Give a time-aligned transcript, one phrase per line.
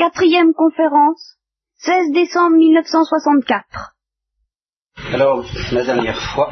[0.00, 1.36] Quatrième conférence,
[1.80, 3.92] 16 décembre 1964.
[5.12, 6.50] Alors, la dernière fois,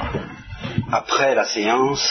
[0.93, 2.07] après la séance,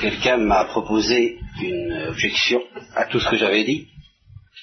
[0.00, 2.60] quelqu'un m'a proposé une objection
[2.94, 3.88] à tout ce que j'avais dit,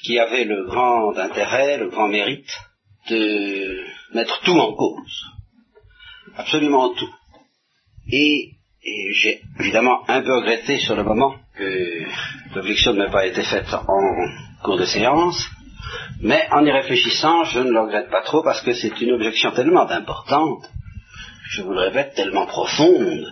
[0.05, 2.49] qui avait le grand intérêt, le grand mérite
[3.09, 3.83] de
[4.13, 5.25] mettre tout en cause.
[6.37, 7.13] Absolument tout.
[8.09, 8.51] Et,
[8.81, 12.05] j'ai évidemment un peu regretté sur le moment que
[12.55, 15.51] l'objection n'ait pas été faite en cours de séance,
[16.21, 19.51] mais en y réfléchissant, je ne le regrette pas trop parce que c'est une objection
[19.51, 20.69] tellement importante,
[21.51, 23.25] je vous le répète, tellement profonde,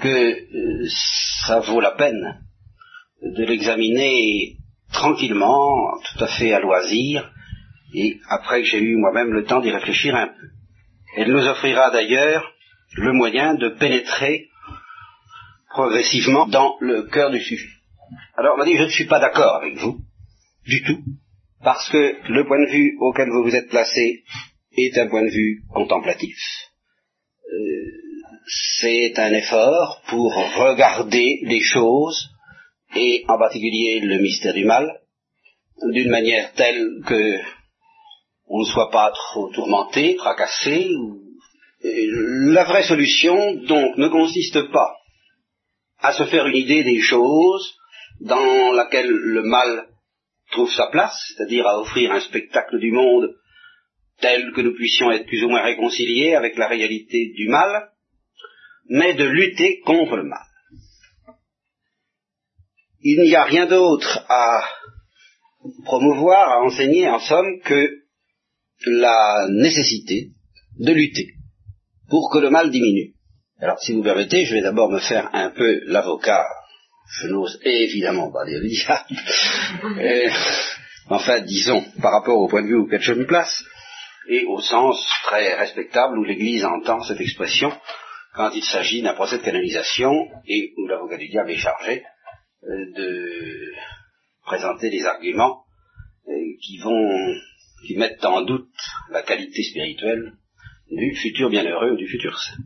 [0.00, 0.88] que euh,
[1.46, 2.40] ça vaut la peine
[3.22, 4.56] de l'examiner
[4.92, 7.30] tranquillement, tout à fait à loisir,
[7.94, 10.48] et après que j'ai eu moi-même le temps d'y réfléchir un peu.
[11.16, 12.52] Elle nous offrira d'ailleurs
[12.96, 14.48] le moyen de pénétrer
[15.70, 17.68] progressivement dans le cœur du sujet.
[18.36, 19.98] Alors, on m'a dit, je ne suis pas d'accord avec vous,
[20.66, 21.02] du tout,
[21.62, 24.22] parce que le point de vue auquel vous vous êtes placé
[24.76, 26.36] est un point de vue contemplatif.
[27.52, 28.06] Euh,
[28.46, 32.28] c'est un effort pour regarder les choses,
[32.94, 35.00] et en particulier le mystère du mal,
[35.82, 37.38] d'une manière telle que
[38.48, 40.88] on ne soit pas trop tourmenté, tracassé.
[41.82, 44.96] La vraie solution, donc, ne consiste pas
[45.98, 47.74] à se faire une idée des choses
[48.20, 49.88] dans laquelle le mal
[50.52, 53.34] trouve sa place, c'est-à-dire à offrir un spectacle du monde
[54.20, 57.90] tel que nous puissions être plus ou moins réconciliés avec la réalité du mal,
[58.88, 60.46] mais de lutter contre le mal.
[63.00, 64.64] Il n'y a rien d'autre à
[65.84, 67.90] promouvoir, à enseigner, en somme, que
[68.86, 70.30] la nécessité
[70.78, 71.34] de lutter
[72.08, 73.14] pour que le mal diminue.
[73.58, 76.44] Alors, si vous permettez, je vais d'abord me faire un peu l'avocat.
[77.08, 80.00] Je n'ose évidemment pas dire le diable.
[80.00, 80.30] Euh,
[81.08, 83.62] enfin, disons, par rapport au point de vue auquel je me place,
[84.28, 87.72] et au sens très respectable où l'Église entend cette expression
[88.34, 90.12] quand il s'agit d'un procès de canonisation
[90.46, 92.04] et où l'avocat du diable est chargé
[92.64, 93.72] euh, de
[94.44, 95.64] présenter des arguments
[96.28, 97.34] euh, qui vont
[97.86, 98.68] qui mettent en doute
[99.10, 100.32] la qualité spirituelle
[100.90, 102.56] du futur bienheureux ou du futur saint.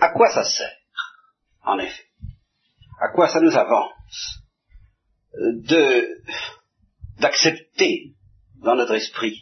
[0.00, 0.76] À quoi ça sert,
[1.64, 2.09] en effet?
[3.00, 4.42] À quoi ça nous avance
[5.32, 6.18] de
[7.18, 8.12] d'accepter
[8.62, 9.40] dans notre esprit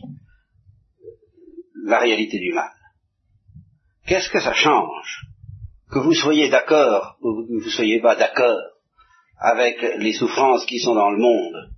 [1.84, 2.70] la réalité du mal
[4.06, 5.26] Qu'est-ce que ça change
[5.90, 8.60] Que vous soyez d'accord ou que vous ne soyez pas d'accord
[9.38, 11.70] avec les souffrances qui sont dans le monde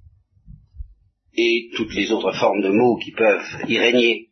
[1.34, 4.30] et toutes les autres formes de mots qui peuvent y régner?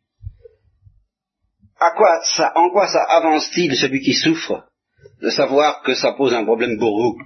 [1.79, 4.65] À quoi ça, en quoi ça avance-t-il celui qui souffre
[5.21, 7.17] de savoir que ça pose un problème pour vous?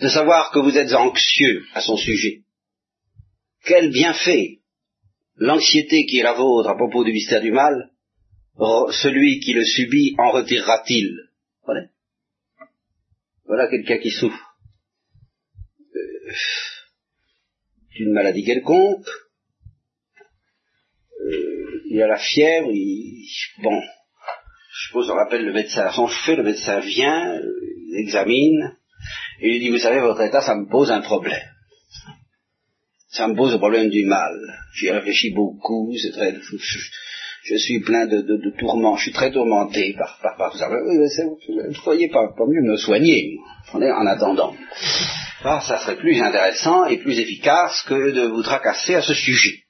[0.00, 2.42] De savoir que vous êtes anxieux à son sujet
[3.64, 4.60] Quel bienfait
[5.36, 7.90] l'anxiété qui est la vôtre à propos du mystère du mal,
[8.90, 11.16] celui qui le subit en retirera-t-il?
[11.64, 11.86] Voilà,
[13.46, 14.54] voilà quelqu'un qui souffre.
[15.96, 16.32] Euh,
[17.96, 19.08] d'une maladie quelconque,
[21.20, 23.26] euh, il a la fièvre, il,
[23.62, 23.80] bon,
[24.72, 28.76] je suppose on rappelle le médecin à son chevet, le médecin vient, euh, il examine,
[29.40, 31.48] et il dit, vous savez, votre état, ça me pose un problème.
[33.08, 34.34] Ça me pose le problème du mal.
[34.74, 36.34] J'y réfléchi beaucoup, c'est très,
[37.42, 38.22] je, suis plein de,
[38.58, 40.68] tourments, je suis très tourmenté par, par, par ça.
[40.68, 43.38] Vous ne croyez pas, pas mieux me soigner,
[43.72, 44.54] en attendant.
[45.42, 49.64] Ah, ça serait plus intéressant et plus efficace que de vous tracasser à ce sujet.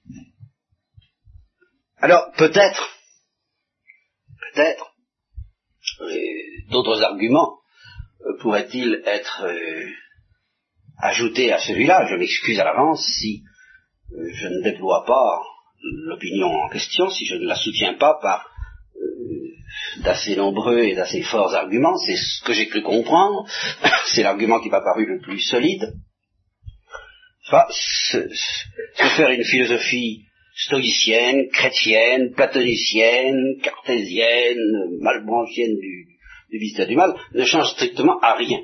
[1.99, 2.91] Alors, peut-être,
[4.53, 4.93] peut-être,
[6.71, 7.60] d'autres arguments
[8.27, 9.87] euh, pourraient-ils être euh,
[10.99, 12.07] ajoutés à celui-là?
[12.07, 13.43] Je m'excuse à l'avance si
[14.11, 15.43] je ne déploie pas
[15.83, 18.51] l'opinion en question, si je ne la soutiens pas par
[20.03, 23.47] d'assez nombreux et d'assez forts arguments, c'est ce que j'ai cru comprendre,
[24.15, 25.95] c'est l'argument qui m'a paru le plus solide.
[27.47, 28.29] Enfin, se,
[29.17, 30.25] faire une philosophie
[30.55, 34.59] stoïcienne, chrétienne, platonicienne, cartésienne,
[35.01, 36.07] malbranchienne du,
[36.51, 38.61] du mystère du mal, ne change strictement à rien.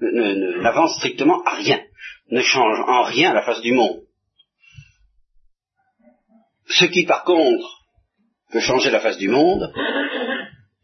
[0.00, 1.80] N'avance strictement à rien.
[2.30, 4.02] Ne change en rien la face du monde.
[6.66, 7.82] Ce qui, par contre,
[8.50, 9.72] peut changer la face du monde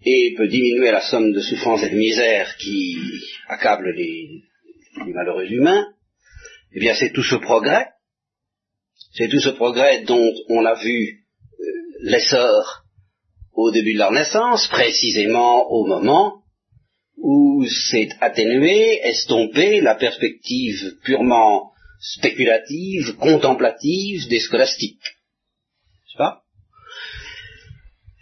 [0.02, 2.96] et peut diminuer la somme de souffrance et de misère qui
[3.48, 4.42] accable les,
[5.06, 5.86] malheureux humains,
[6.72, 7.88] eh bien c'est tout ce progrès,
[9.12, 11.24] c'est tout ce progrès dont on a vu
[11.60, 11.64] euh,
[12.00, 12.84] l'essor
[13.60, 16.42] au début de leur naissance, précisément au moment
[17.16, 25.02] où s'est atténuée, estompée la perspective purement spéculative, contemplative des scolastiques.
[25.02, 26.42] N'est-ce pas?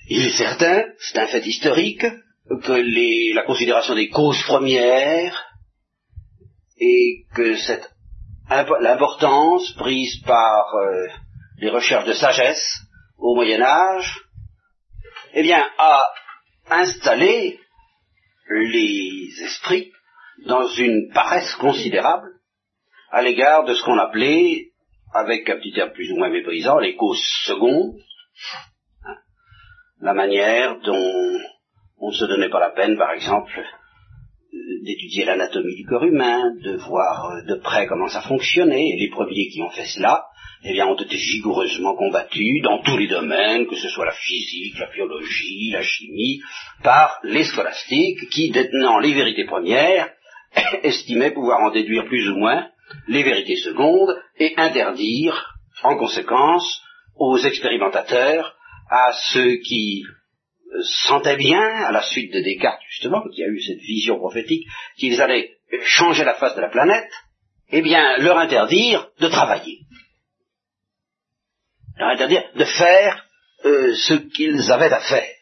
[0.09, 2.07] Il est certain, c'est un fait historique,
[2.63, 5.45] que la considération des causes premières
[6.79, 7.57] et que
[8.81, 11.09] l'importance prise par euh,
[11.59, 12.79] les recherches de sagesse
[13.19, 14.26] au Moyen Âge,
[15.39, 16.03] eh bien, a
[16.71, 17.61] installé
[18.49, 19.93] les esprits
[20.47, 22.29] dans une paresse considérable
[23.11, 24.71] à l'égard de ce qu'on appelait,
[25.13, 27.99] avec un petit terme plus ou moins méprisant, les causes secondes,
[29.05, 29.17] hein,
[30.01, 31.39] la manière dont
[31.99, 33.63] on ne se donnait pas la peine, par exemple,
[34.85, 39.61] d'étudier l'anatomie du corps humain, de voir de près comment ça fonctionnait, les premiers qui
[39.61, 40.25] ont fait cela,
[40.69, 44.79] eh bien, ont été vigoureusement combattus dans tous les domaines, que ce soit la physique,
[44.79, 46.41] la biologie, la chimie,
[46.83, 50.11] par les scolastiques qui, détenant les vérités premières,
[50.83, 52.67] estimaient pouvoir en déduire plus ou moins
[53.07, 55.55] les vérités secondes et interdire,
[55.85, 56.83] en conséquence,
[57.17, 58.57] aux expérimentateurs,
[58.91, 60.03] à ceux qui
[61.07, 64.67] sentaient bien, à la suite de Descartes justement, qui a eu cette vision prophétique,
[64.99, 65.51] qu'ils allaient
[65.85, 67.11] changer la face de la planète,
[67.71, 69.79] eh bien, leur interdire de travailler.
[71.99, 73.27] Interdire de faire
[73.65, 75.33] euh, ce qu'ils avaient à faire.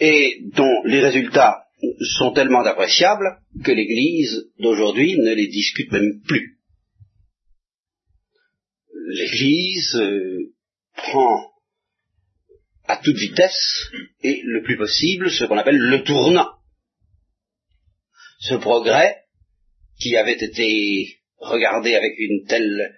[0.00, 1.64] Et dont les résultats
[2.18, 6.58] sont tellement appréciables que l'Église d'aujourd'hui ne les discute même plus.
[9.10, 10.54] L'Église euh,
[10.94, 11.52] prend
[12.84, 13.90] à toute vitesse
[14.22, 16.48] et le plus possible ce qu'on appelle le tournant.
[18.40, 19.24] Ce progrès
[20.00, 22.96] qui avait été regardé avec une telle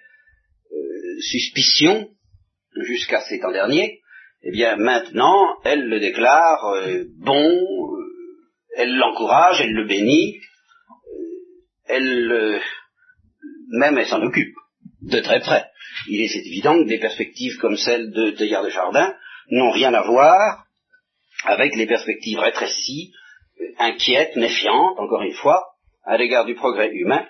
[1.21, 2.09] suspicion
[2.75, 4.01] jusqu'à ces temps derniers,
[4.43, 7.59] eh bien maintenant elle le déclare euh, bon,
[8.75, 10.39] elle l'encourage, elle le bénit,
[11.87, 12.61] elle
[13.69, 14.55] même elle s'en occupe
[15.01, 15.65] de très près.
[16.07, 19.13] Il est évident que des perspectives comme celles de Teilhard de Jardin
[19.49, 20.65] n'ont rien à voir
[21.43, 23.11] avec les perspectives rétrécies,
[23.79, 25.63] inquiètes, méfiantes, encore une fois,
[26.03, 27.25] à l'égard du progrès humain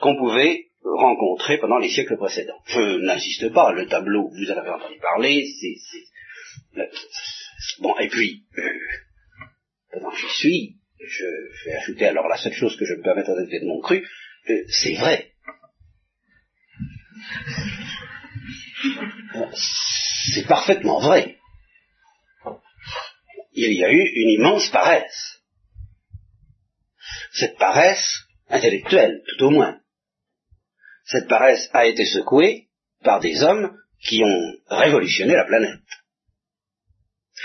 [0.00, 2.60] qu'on pouvait rencontrer pendant les siècles précédents.
[2.66, 6.82] Je n'insiste pas, le tableau, vous en avez entendu parler, c'est...
[7.80, 8.62] Bon, et puis, euh,
[9.92, 11.24] pendant que j'y suis, je
[11.64, 14.06] vais ajouter alors la seule chose que je me permets d'ajouter de mon cru,
[14.50, 15.32] euh, c'est vrai.
[20.32, 21.38] C'est parfaitement vrai.
[23.52, 25.40] Il y a eu une immense paresse.
[27.32, 29.80] Cette paresse intellectuelle, tout au moins.
[31.04, 32.68] Cette paresse a été secouée
[33.02, 35.80] par des hommes qui ont révolutionné la planète,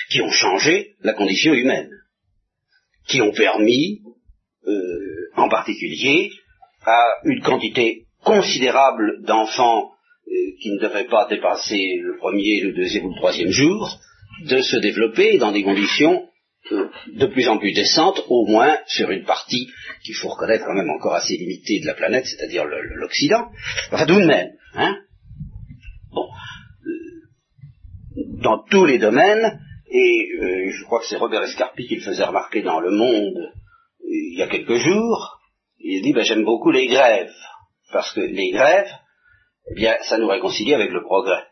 [0.10, 1.90] qui ont changé la condition humaine
[3.10, 4.02] qui ont permis,
[4.68, 6.32] euh, en particulier,
[6.86, 9.92] à une quantité considérable d'enfants
[10.28, 10.32] euh,
[10.62, 14.00] qui ne devraient pas dépasser le premier, le deuxième ou le troisième jour,
[14.46, 16.29] de se développer dans des conditions
[16.72, 19.68] de plus en plus décentes, au moins sur une partie
[20.04, 23.50] qu'il faut reconnaître quand même encore assez limitée de la planète, c'est-à-dire l'Occident.
[23.92, 24.98] Enfin, tout de même, hein.
[26.12, 26.28] Bon,
[28.42, 29.60] dans tous les domaines,
[29.92, 33.38] et euh, je crois que c'est Robert Escarpi qui le faisait remarquer dans Le Monde
[33.38, 35.40] euh, il y a quelques jours.
[35.80, 37.34] Il dit ben, j'aime beaucoup les grèves
[37.92, 38.92] parce que les grèves,
[39.72, 41.44] eh bien, ça nous réconcilie avec le progrès.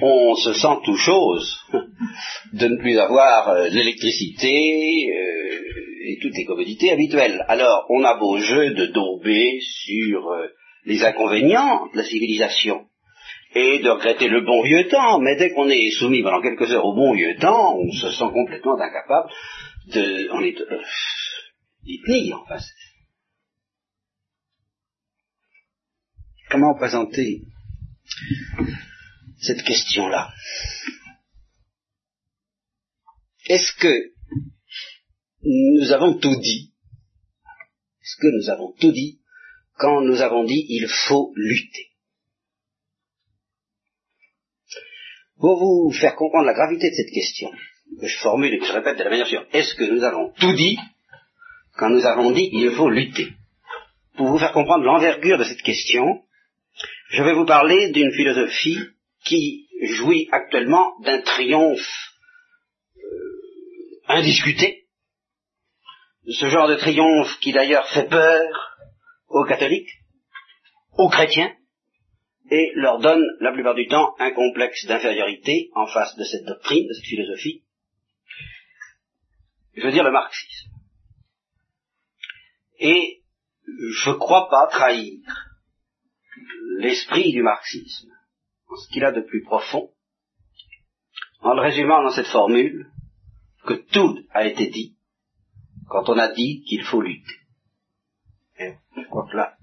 [0.00, 1.58] On se sent tout chose
[2.52, 4.48] de ne plus avoir euh, l'électricité
[6.04, 7.44] et toutes les commodités habituelles.
[7.48, 10.32] Alors, on a beau jeu de dauber sur
[10.84, 12.86] les inconvénients de la civilisation
[13.54, 16.86] et de regretter le bon vieux temps, mais dès qu'on est soumis pendant quelques heures
[16.86, 19.30] au bon vieux temps, on se sent complètement incapable
[19.88, 20.80] de, on est, euh,
[21.84, 22.70] d'y tenir, en face.
[26.50, 27.42] Comment présenter
[29.42, 30.32] cette question-là.
[33.46, 34.12] Est-ce que
[35.42, 36.72] nous avons tout dit?
[38.00, 39.20] Est-ce que nous avons tout dit
[39.78, 41.88] quand nous avons dit il faut lutter?
[45.38, 47.50] Pour vous faire comprendre la gravité de cette question,
[48.00, 50.32] que je formule et que je répète de la manière suivante, est-ce que nous avons
[50.38, 50.78] tout dit
[51.76, 53.32] quand nous avons dit il faut lutter?
[54.16, 56.22] Pour vous faire comprendre l'envergure de cette question,
[57.10, 58.78] je vais vous parler d'une philosophie
[59.24, 62.12] qui jouit actuellement d'un triomphe
[62.96, 63.00] euh,
[64.08, 64.86] indiscuté,
[66.26, 68.76] ce genre de triomphe qui d'ailleurs fait peur
[69.28, 69.90] aux catholiques,
[70.98, 71.52] aux chrétiens,
[72.50, 76.86] et leur donne la plupart du temps un complexe d'infériorité en face de cette doctrine,
[76.86, 77.64] de cette philosophie.
[79.74, 80.70] Je veux dire le marxisme.
[82.78, 83.22] Et
[83.66, 85.18] je ne crois pas trahir
[86.78, 88.11] l'esprit du marxisme,
[88.76, 89.90] ce qu'il a de plus profond,
[91.40, 92.86] en le résumant dans cette formule,
[93.66, 94.96] que tout a été dit
[95.88, 97.34] quand on a dit qu'il faut lutter.
[98.58, 99.54] je crois que là,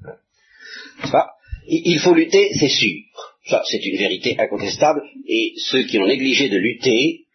[1.05, 1.31] ça,
[1.65, 3.01] il faut lutter, c'est sûr.
[3.45, 5.01] Ça, c'est une vérité incontestable.
[5.27, 7.25] Et ceux qui ont négligé de lutter,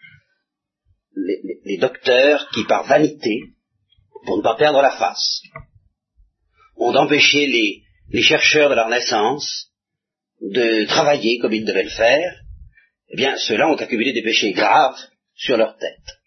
[1.17, 3.41] les, les docteurs qui, par vanité,
[4.25, 5.43] pour ne pas perdre la face,
[6.77, 9.73] ont empêché les, les chercheurs de la Renaissance
[10.53, 12.41] de travailler comme ils devaient le faire,
[13.09, 14.99] eh bien, ceux-là ont accumulé des péchés graves
[15.35, 16.19] sur leur tête.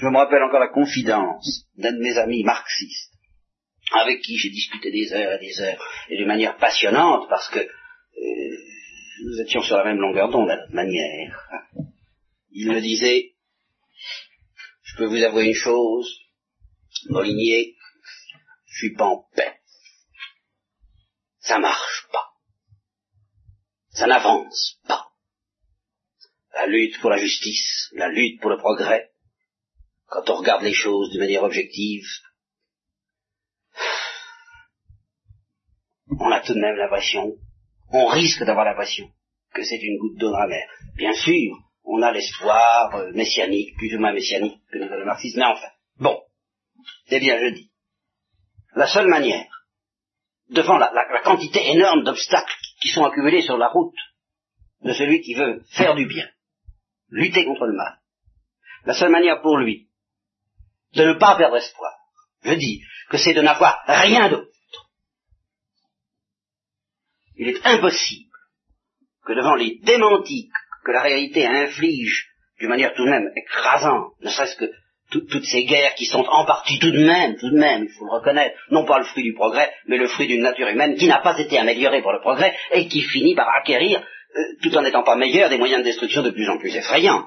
[0.00, 3.12] Je me rappelle encore la confidence d'un de mes amis marxistes,
[3.92, 7.60] avec qui j'ai discuté des heures et des heures, et de manière passionnante, parce que
[7.60, 8.56] euh,
[9.24, 11.48] nous étions sur la même longueur d'onde à notre manière.
[12.50, 13.32] Il me disait,
[14.82, 16.20] je peux vous avouer une chose,
[17.08, 17.76] Molinier,
[18.66, 19.54] je suis pas en paix.
[21.40, 22.25] Ça marche pas.
[23.96, 25.08] Ça n'avance pas.
[26.54, 29.10] La lutte pour la justice, la lutte pour le progrès,
[30.06, 32.06] quand on regarde les choses de manière objective,
[36.18, 37.36] on a tout de même l'impression,
[37.90, 39.10] on risque d'avoir l'impression
[39.54, 40.68] que c'est une goutte d'eau dans la mer.
[40.96, 45.38] Bien sûr, on a l'espoir euh, messianique, plus ou moins messianique que nous le marxisme,
[45.38, 46.20] mais enfin, bon,
[47.08, 47.70] c'est bien je dis
[48.74, 49.46] la seule manière,
[50.50, 50.90] devant la,
[51.24, 53.98] quantité énorme d'obstacles qui sont accumulés sur la route
[54.82, 56.28] de celui qui veut faire du bien,
[57.08, 57.98] lutter contre le mal,
[58.84, 59.88] la seule manière pour lui
[60.92, 61.92] de ne pas perdre espoir,
[62.42, 64.52] je dis que c'est de n'avoir rien d'autre.
[67.34, 68.30] Il est impossible
[69.24, 70.48] que devant les démentis
[70.84, 72.28] que la réalité inflige
[72.60, 74.70] d'une manière tout de même écrasante, ne serait-ce que
[75.10, 78.04] toutes ces guerres qui sont en partie tout de même, tout de même, il faut
[78.04, 81.06] le reconnaître, non pas le fruit du progrès, mais le fruit d'une nature humaine qui
[81.06, 84.82] n'a pas été améliorée par le progrès et qui finit par acquérir, euh, tout en
[84.82, 87.24] n'étant pas meilleur, des moyens de destruction de plus en plus effrayants.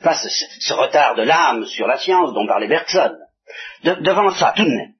[0.00, 3.12] Face ce, ce retard de l'âme sur la science dont parlait Bergson,
[3.84, 4.94] devant ça, tout de même,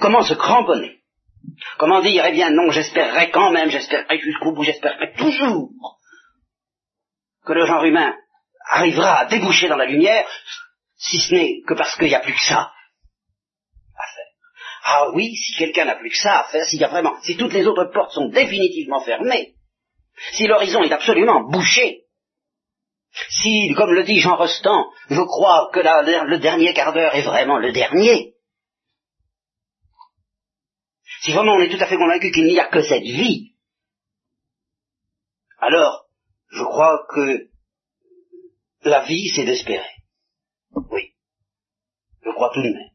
[0.00, 1.00] comment se cramponner?
[1.78, 5.70] Comment dire, eh bien non, j'espérerai quand même, j'espérerai jusqu'au bout, j'espérerai toujours
[7.44, 8.14] que le genre humain
[8.68, 10.26] arrivera à déboucher dans la lumière,
[10.96, 12.72] si ce n'est que parce qu'il n'y a plus que ça
[13.96, 14.32] à faire.
[14.84, 17.36] Ah oui, si quelqu'un n'a plus que ça à faire, s'il y a vraiment, si
[17.36, 19.54] toutes les autres portes sont définitivement fermées,
[20.32, 22.02] si l'horizon est absolument bouché,
[23.30, 27.58] si, comme le dit Jean Rostand, je crois que le dernier quart d'heure est vraiment
[27.58, 28.34] le dernier,
[31.22, 33.54] si vraiment on est tout à fait convaincu qu'il n'y a que cette vie,
[35.58, 36.06] alors
[36.50, 37.48] je crois que
[38.90, 39.84] la vie, c'est d'espérer.
[40.74, 41.12] Oui.
[42.24, 42.90] Je crois tout de même.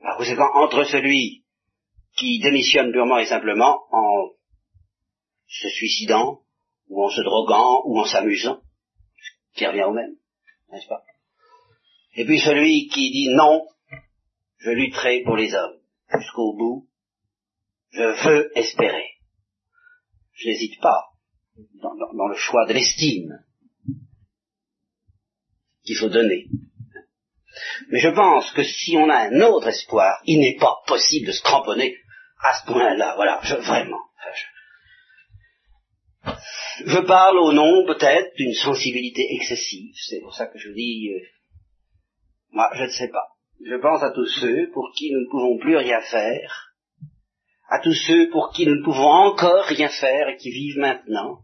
[0.00, 1.44] Par conséquent, entre celui
[2.16, 4.30] qui démissionne purement et simplement en
[5.46, 6.42] se suicidant,
[6.88, 8.60] ou en se droguant, ou en s'amusant,
[9.54, 10.16] qui revient au même,
[10.70, 11.02] n'est-ce pas?
[12.14, 13.66] Et puis celui qui dit non,
[14.58, 15.78] je lutterai pour les hommes,
[16.14, 16.88] jusqu'au bout,
[17.90, 19.08] je veux espérer.
[20.32, 21.12] Je n'hésite pas
[21.80, 23.44] dans le choix de l'estime,
[25.84, 26.46] qu'il faut donner.
[27.90, 31.32] Mais je pense que si on a un autre espoir, il n'est pas possible de
[31.32, 31.96] se cramponner
[32.40, 33.14] à ce point-là.
[33.16, 34.00] Voilà, je, vraiment.
[36.86, 39.92] Je, parle au nom peut-être d'une sensibilité excessive.
[40.08, 41.20] C'est pour ça que je dis, euh,
[42.50, 43.28] moi, je ne sais pas.
[43.64, 46.74] Je pense à tous ceux pour qui nous ne pouvons plus rien faire,
[47.68, 51.40] à tous ceux pour qui nous ne pouvons encore rien faire et qui vivent maintenant.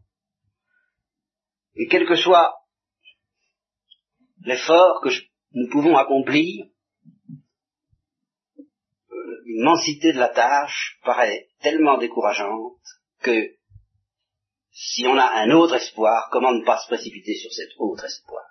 [1.76, 2.57] Et quel que soit
[4.42, 5.10] l'effort que
[5.52, 6.66] nous pouvons accomplir,
[9.10, 12.80] euh, l'immensité de la tâche paraît tellement décourageante
[13.22, 13.54] que
[14.70, 18.44] si on a un autre espoir, comment ne pas se précipiter sur cet autre espoir?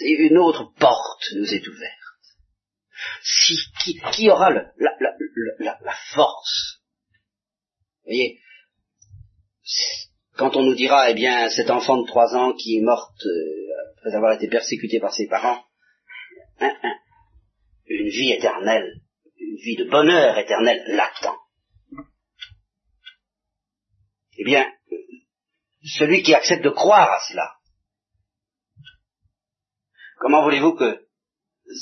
[0.00, 1.98] Une autre porte nous est ouverte.
[4.12, 6.82] Qui, aura la, la, force?
[8.04, 8.40] Vous voyez,
[10.36, 13.98] quand on nous dira, eh bien, cet enfant de trois ans qui est morte euh,
[13.98, 15.62] après avoir été persécuté par ses parents,
[16.60, 16.94] hein, hein,
[17.86, 19.00] une vie éternelle,
[19.38, 21.36] une vie de bonheur éternel l'attend.
[24.38, 24.72] Eh bien,
[25.84, 27.54] celui qui accepte de croire à cela,
[30.18, 31.06] comment voulez-vous que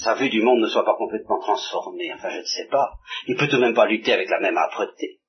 [0.02, 2.12] sa vue du monde ne soit pas complètement transformée?
[2.12, 2.92] Enfin, je ne sais pas.
[3.26, 5.19] Il peut tout de même pas lutter avec la même âpreté.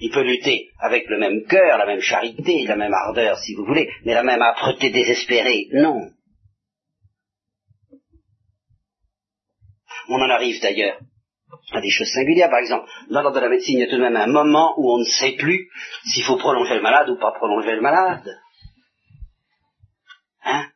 [0.00, 3.64] Il peut lutter avec le même cœur, la même charité, la même ardeur, si vous
[3.64, 6.10] voulez, mais la même âpreté désespérée, non.
[10.08, 10.98] On en arrive d'ailleurs
[11.72, 12.50] à des choses singulières.
[12.50, 14.74] Par exemple, dans l'ordre de la médecine, il y a tout de même un moment
[14.76, 15.68] où on ne sait plus
[16.04, 18.38] s'il faut prolonger le malade ou pas prolonger le malade.
[20.44, 20.66] Hein?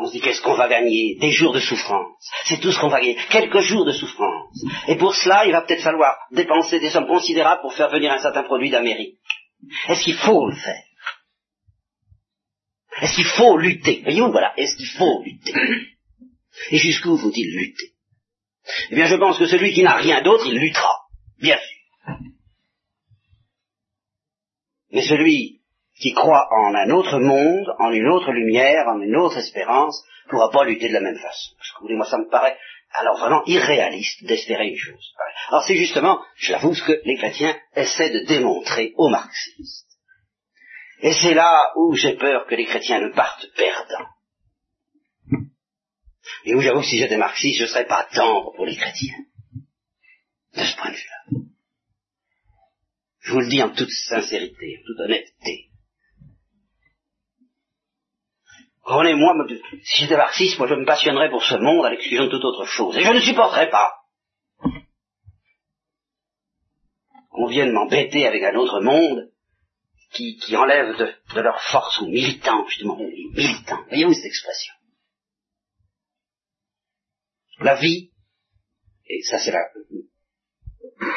[0.00, 1.16] On, se dit qu'est-ce qu'on va gagner?
[1.20, 2.14] Des jours de souffrance.
[2.44, 3.16] C'est tout ce qu'on va gagner.
[3.30, 4.64] Quelques jours de souffrance.
[4.86, 8.18] Et pour cela, il va peut-être falloir dépenser des sommes considérables pour faire venir un
[8.18, 9.18] certain produit d'Amérique.
[9.88, 10.82] Est-ce qu'il faut le faire?
[13.00, 14.00] Est-ce qu'il faut lutter?
[14.02, 15.54] Voyez-vous, voilà, est-ce qu'il faut lutter?
[16.70, 17.92] Et jusqu'où faut-il lutter?
[18.90, 20.96] Eh bien, je pense que celui qui n'a rien d'autre, il luttera,
[21.40, 22.16] bien sûr.
[24.92, 25.57] Mais celui
[26.00, 30.30] qui croit en un autre monde, en une autre lumière, en une autre espérance, ne
[30.30, 31.54] pourra pas lutter de la même façon.
[31.56, 32.56] Parce que, moi, ça me paraît
[32.92, 35.12] alors vraiment irréaliste d'espérer une chose.
[35.48, 39.86] Alors c'est justement, je l'avoue, ce que les chrétiens essaient de démontrer aux marxistes.
[41.00, 44.08] Et c'est là où j'ai peur que les chrétiens ne partent perdants.
[46.44, 49.16] Et où j'avoue que si j'étais marxiste, je ne serais pas tendre pour les chrétiens.
[50.54, 51.42] De ce point de vue-là.
[53.20, 55.67] Je vous le dis en toute sincérité, en toute honnêteté.
[58.88, 59.34] Comprenez-moi,
[59.84, 62.64] si j'étais marxiste, moi je me passionnerais pour ce monde à l'exclusion de toute autre
[62.64, 62.96] chose.
[62.96, 63.92] Et je ne supporterais pas
[67.28, 69.30] qu'on vienne m'embêter avec un autre monde
[70.12, 73.84] qui, enlève de, leur force aux militants, justement, aux militants.
[73.88, 74.72] Voyez-vous cette expression?
[77.60, 78.10] La vie,
[79.06, 79.66] et ça c'est la,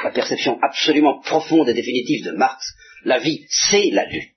[0.03, 2.65] la perception absolument profonde et définitive de Marx,
[3.05, 4.35] la vie c'est la lutte.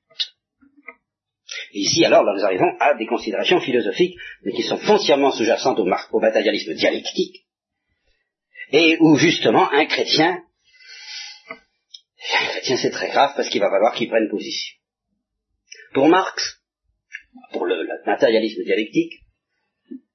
[1.75, 6.73] Ici, alors, nous arrivons à des considérations philosophiques, mais qui sont foncièrement sous-jacentes au, matérialisme
[6.75, 7.47] dialectique,
[8.71, 10.41] et où, justement, un chrétien,
[12.33, 14.77] un chrétien, c'est très grave, parce qu'il va falloir qu'il prenne position.
[15.95, 16.61] Pour Marx,
[17.53, 19.15] pour le matérialisme dialectique,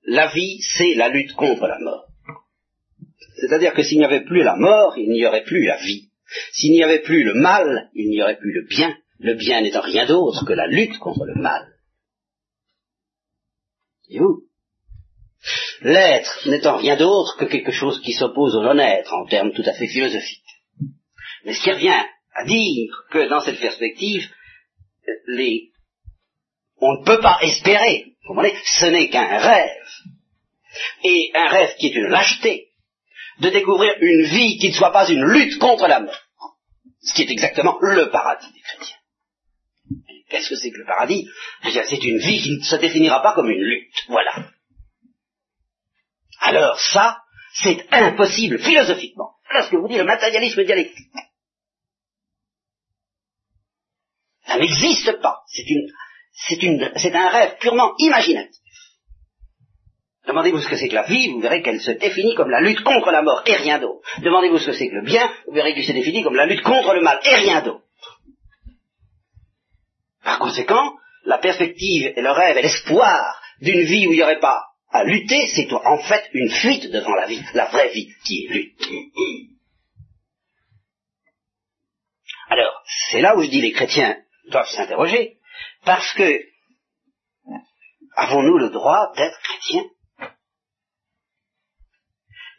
[0.05, 2.07] la vie, c'est la lutte contre la mort.
[3.35, 6.09] C'est-à-dire que s'il n'y avait plus la mort, il n'y aurait plus la vie.
[6.53, 9.81] S'il n'y avait plus le mal, il n'y aurait plus le bien le bien n'étant
[9.81, 11.67] rien d'autre que la lutte contre le mal.
[14.09, 14.43] Et vous?
[15.81, 19.73] L'être n'étant rien d'autre que quelque chose qui s'oppose au non-être en termes tout à
[19.73, 20.43] fait philosophiques.
[21.45, 22.03] Mais ce qui revient
[22.33, 24.27] à dire que dans cette perspective,
[26.77, 29.87] on ne peut pas espérer, vous comprenez, ce n'est qu'un rêve,
[31.03, 32.69] et un rêve qui est une lâcheté,
[33.39, 36.27] de découvrir une vie qui ne soit pas une lutte contre la mort,
[37.01, 38.98] ce qui est exactement le paradis des chrétiens.
[40.29, 41.27] Qu'est-ce que c'est que le paradis?
[41.65, 43.93] Eh C'est une vie qui ne se définira pas comme une lutte.
[44.07, 44.51] Voilà.
[46.39, 47.21] Alors ça,
[47.53, 49.31] c'est impossible philosophiquement.
[49.49, 51.07] Voilà ce que vous dit le matérialisme dialectique.
[54.45, 55.41] Ça n'existe pas.
[56.95, 58.55] C'est un rêve purement imaginatif.
[60.27, 62.81] Demandez-vous ce que c'est que la vie, vous verrez qu'elle se définit comme la lutte
[62.81, 64.01] contre la mort et rien d'autre.
[64.21, 66.61] Demandez-vous ce que c'est que le bien, vous verrez qu'il se définit comme la lutte
[66.61, 67.83] contre le mal et rien d'autre.
[70.23, 74.39] Par conséquent, la perspective et le rêve et l'espoir d'une vie où il n'y aurait
[74.39, 78.45] pas à lutter, c'est en fait une fuite devant la vie, la vraie vie qui
[78.45, 78.89] est lutte.
[82.49, 84.17] Alors, c'est là où je dis les chrétiens
[84.49, 85.37] doivent s'interroger,
[85.85, 86.41] parce que
[88.15, 89.85] avons-nous le droit d'être chrétiens?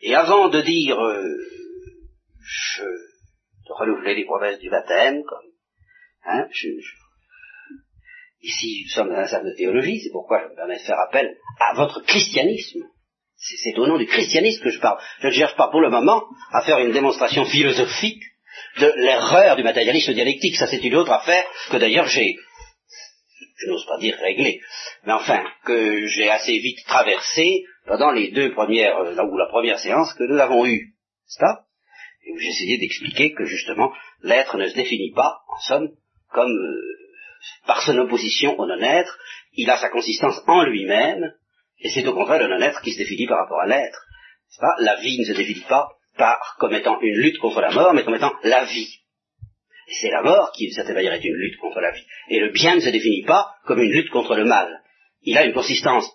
[0.02, 1.36] Et avant de dire euh,
[2.40, 5.50] je de renouveler les promesses du baptême, comme
[6.24, 6.68] hein, je,
[8.42, 10.98] Ici, nous sommes dans un cercle de théologie, c'est pourquoi je me permets de faire
[10.98, 12.81] appel à votre christianisme.
[13.37, 14.98] C'est au nom du christianisme que je parle.
[15.20, 16.22] Je ne cherche pas pour le moment
[16.53, 18.22] à faire une démonstration philosophique
[18.79, 20.57] de l'erreur du matérialisme dialectique.
[20.57, 22.37] Ça, c'est une autre affaire que d'ailleurs j'ai,
[23.57, 24.61] je n'ose pas dire réglée,
[25.05, 29.79] mais enfin, que j'ai assez vite traversée pendant les deux premières, euh, ou la première
[29.79, 30.94] séance que nous avons eue.
[31.26, 31.64] C'est ça
[32.26, 35.88] Et où essayé d'expliquer que justement, l'être ne se définit pas, en somme,
[36.31, 36.99] comme euh,
[37.66, 39.18] par son opposition au non-être,
[39.55, 41.33] il a sa consistance en lui-même,
[41.81, 44.00] et c'est au contraire le non-être qui se définit par rapport à l'être.
[44.79, 48.05] La vie ne se définit pas par comme étant une lutte contre la mort, mais
[48.05, 49.00] comme étant la vie.
[50.00, 52.05] C'est la mort qui, d'une certaine manière, est une lutte contre la vie.
[52.29, 54.83] Et le bien ne se définit pas comme une lutte contre le mal.
[55.22, 56.09] Il a une consistance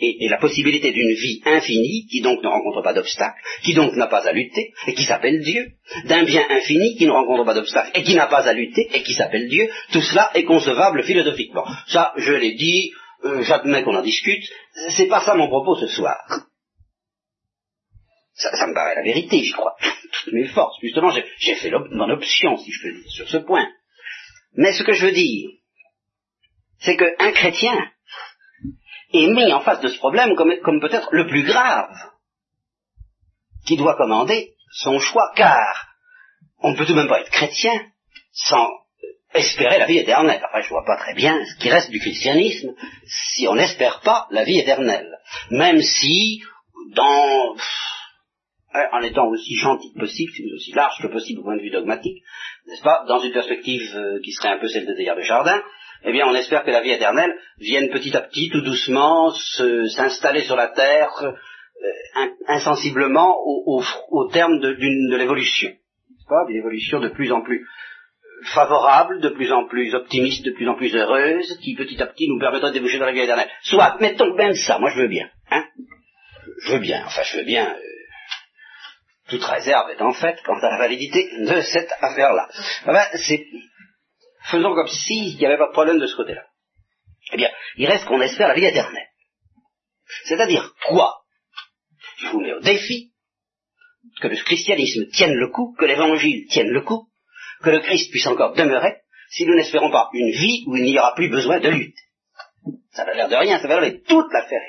[0.00, 4.06] et, la possibilité d'une vie infinie, qui donc ne rencontre pas d'obstacle, qui donc n'a
[4.06, 5.66] pas à lutter, et qui s'appelle Dieu,
[6.06, 9.02] d'un bien infini qui ne rencontre pas d'obstacle, et qui n'a pas à lutter, et
[9.02, 11.66] qui s'appelle Dieu, tout cela est concevable philosophiquement.
[11.88, 12.92] Ça, je l'ai dit,
[13.24, 14.44] euh, j'admets qu'on en discute,
[14.96, 16.18] c'est pas ça mon propos ce soir.
[18.34, 20.76] Ça, me paraît la vérité, j'y crois, toutes mes forces.
[20.82, 23.68] Justement, j'ai fait mon option, si je peux dire, sur ce point.
[24.56, 25.50] Mais ce que je veux dire,
[26.80, 27.74] c'est qu'un chrétien,
[29.14, 31.94] est mis en face de ce problème comme, peut-être le plus grave.
[33.66, 35.88] qui doit commander son choix, car
[36.60, 37.72] on ne peut tout de même pas être chrétien
[38.32, 38.68] sans
[39.34, 40.42] espérer la vie éternelle.
[40.44, 42.74] Enfin, je vois pas très bien ce qui reste du christianisme
[43.06, 45.18] si on n'espère pas la vie éternelle.
[45.50, 46.42] Même si,
[46.94, 47.56] dans,
[48.92, 52.22] en étant aussi gentil que possible, aussi large que possible au point de vue dogmatique,
[52.66, 55.62] n'est-ce pas, dans une perspective euh, qui serait un peu celle de Théard de Chardin,
[56.04, 60.42] eh bien, on espère que la vie éternelle vienne petit à petit, tout doucement, s'installer
[60.42, 65.70] sur la terre, euh, insensiblement au, terme de, l'évolution.
[66.48, 67.66] D'une évolution de plus en plus
[68.52, 72.28] favorable, de plus en plus optimiste, de plus en plus heureuse, qui petit à petit
[72.28, 73.50] nous permettra de déboucher dans la vie éternelle.
[73.62, 75.28] Soit, mettons même ça, moi je veux bien.
[75.50, 75.64] Hein?
[76.66, 77.94] Je veux bien, enfin je veux bien, euh,
[79.28, 82.48] toute réserve est en fait quant à la validité de cette affaire-là.
[82.86, 83.46] Enfin, c'est,
[84.50, 86.44] faisons comme s'il n'y avait pas de problème de ce côté-là.
[87.32, 89.08] Eh bien, il reste qu'on espère la vie éternelle.
[90.24, 91.22] C'est-à-dire quoi?
[92.18, 93.12] Je vous mets au défi
[94.20, 97.08] que le christianisme tienne le coup, que l'évangile tienne le coup,
[97.62, 98.98] que le Christ puisse encore demeurer,
[99.30, 101.96] si nous n'espérons pas une vie où il n'y aura plus besoin de lutte.
[102.92, 104.60] Ça n'a l'air de rien, ça va donner toute l'affaire.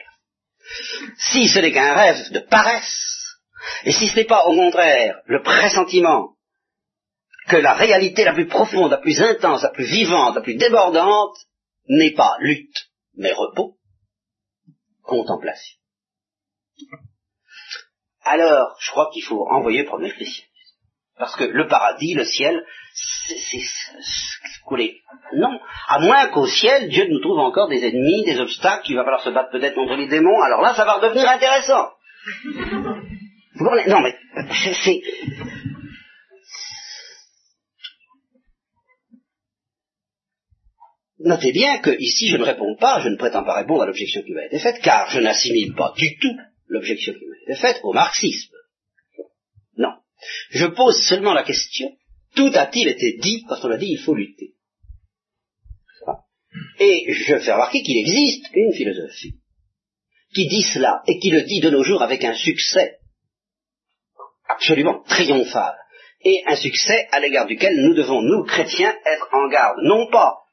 [1.18, 3.38] Si ce n'est qu'un rêve de paresse,
[3.84, 6.35] et si ce n'est pas au contraire le pressentiment
[7.48, 11.38] que la réalité la plus profonde, la plus intense, la plus vivante, la plus débordante,
[11.88, 13.76] n'est pas lutte, mais repos,
[15.04, 15.78] contemplation.
[18.24, 20.26] Alors, je crois qu'il faut envoyer promener le.
[21.18, 23.62] Parce que le paradis, le ciel, c'est
[24.66, 25.00] coulé.
[25.34, 25.60] Non.
[25.88, 29.24] À moins qu'au ciel, Dieu nous trouve encore des ennemis, des obstacles, qu'il va falloir
[29.24, 30.42] se battre peut-être contre les démons.
[30.42, 31.92] Alors là, ça va redevenir intéressant.
[32.44, 33.88] Vous comprenez?
[33.88, 34.18] Non, mais
[34.84, 35.02] c'est...
[41.20, 44.22] Notez bien que ici, je ne réponds pas, je ne prétends pas répondre à l'objection
[44.22, 46.36] qui m'a été faite, car je n'assimile pas du tout
[46.68, 48.54] l'objection qui m'a été faite au marxisme.
[49.78, 49.94] Non.
[50.50, 51.90] Je pose seulement la question,
[52.36, 54.56] tout a-t-il été dit quand on a dit il faut lutter?
[56.80, 59.36] Et je fais remarquer qu'il existe une philosophie
[60.34, 62.98] qui dit cela et qui le dit de nos jours avec un succès
[64.50, 65.76] absolument triomphal
[66.26, 70.45] et un succès à l'égard duquel nous devons, nous chrétiens, être en garde, non pas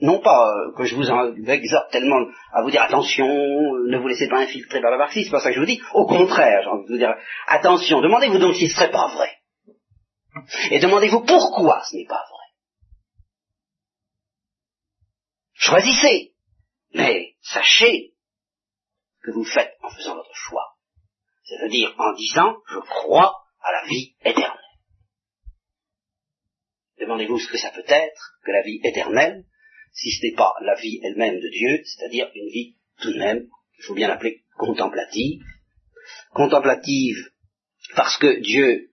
[0.00, 1.08] non pas euh, que je vous
[1.50, 5.30] exhorte tellement à vous dire attention, ne vous laissez pas infiltrer par le marxisme, c'est
[5.30, 5.82] pas ça que je vous dis.
[5.94, 7.14] Au contraire, j'ai envie vous dire
[7.46, 9.36] attention, demandez-vous donc si ce serait pas vrai.
[10.70, 12.40] Et demandez-vous pourquoi ce n'est pas vrai.
[15.54, 16.32] Choisissez,
[16.94, 18.14] mais sachez
[19.22, 20.76] que vous faites en faisant votre choix.
[21.44, 24.56] C'est-à-dire en disant je crois à la vie éternelle.
[26.98, 29.44] Demandez-vous ce que ça peut être que la vie éternelle,
[29.92, 33.46] si ce n'est pas la vie elle-même de Dieu, c'est-à-dire une vie tout de même,
[33.78, 35.40] il faut bien l'appeler contemplative.
[36.32, 37.16] Contemplative
[37.94, 38.90] parce que Dieu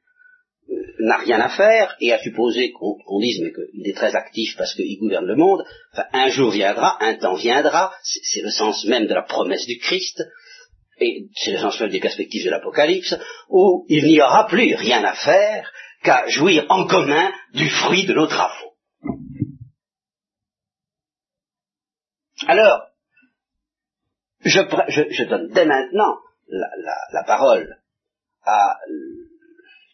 [0.70, 4.56] euh, n'a rien à faire et a supposé qu'on dise mais qu'il est très actif
[4.58, 5.64] parce qu'il gouverne le monde.
[5.94, 9.78] Enfin, un jour viendra, un temps viendra, c'est le sens même de la promesse du
[9.78, 10.24] Christ,
[11.00, 13.16] et c'est le sens même des perspectives de l'Apocalypse,
[13.50, 15.72] où il n'y aura plus rien à faire
[16.04, 18.74] qu'à jouir en commun du fruit de nos travaux.
[22.46, 22.82] Alors,
[24.42, 27.82] je, donne dès maintenant la, parole
[28.44, 28.78] à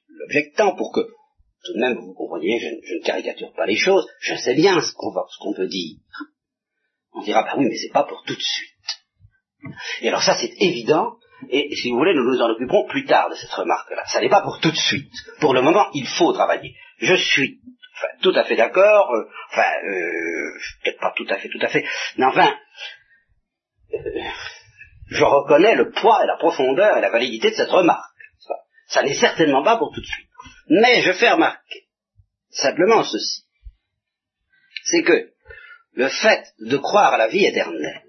[0.10, 4.36] l'objectant pour que tout de même vous compreniez, je, ne caricature pas les choses, je
[4.36, 5.97] sais bien ce qu'on peut dire.
[7.13, 8.71] On dira, bah oui, mais c'est pas pour tout de suite.
[10.01, 11.17] Et alors ça, c'est évident,
[11.49, 14.03] et si vous voulez, nous nous en occuperons plus tard de cette remarque-là.
[14.08, 15.13] Ça n'est pas pour tout de suite.
[15.39, 16.75] Pour le moment, il faut travailler.
[16.97, 17.60] Je suis
[18.21, 21.86] tout à fait d'accord, euh, enfin, euh, peut-être pas tout à fait, tout à fait,
[22.17, 22.56] mais enfin,
[23.93, 24.21] euh,
[25.10, 28.10] je reconnais le poids et la profondeur et la validité de cette remarque.
[28.88, 30.29] Ça, n'est certainement pas pour tout de suite.
[30.67, 31.88] Mais je fais remarquer
[32.49, 33.45] simplement ceci.
[34.84, 35.32] C'est que
[35.93, 38.03] le fait de croire à la vie éternelle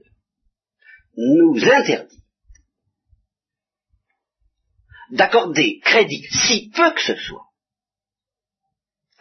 [1.17, 2.25] nous interdit
[5.11, 7.47] d'accorder crédit, si peu que ce soit,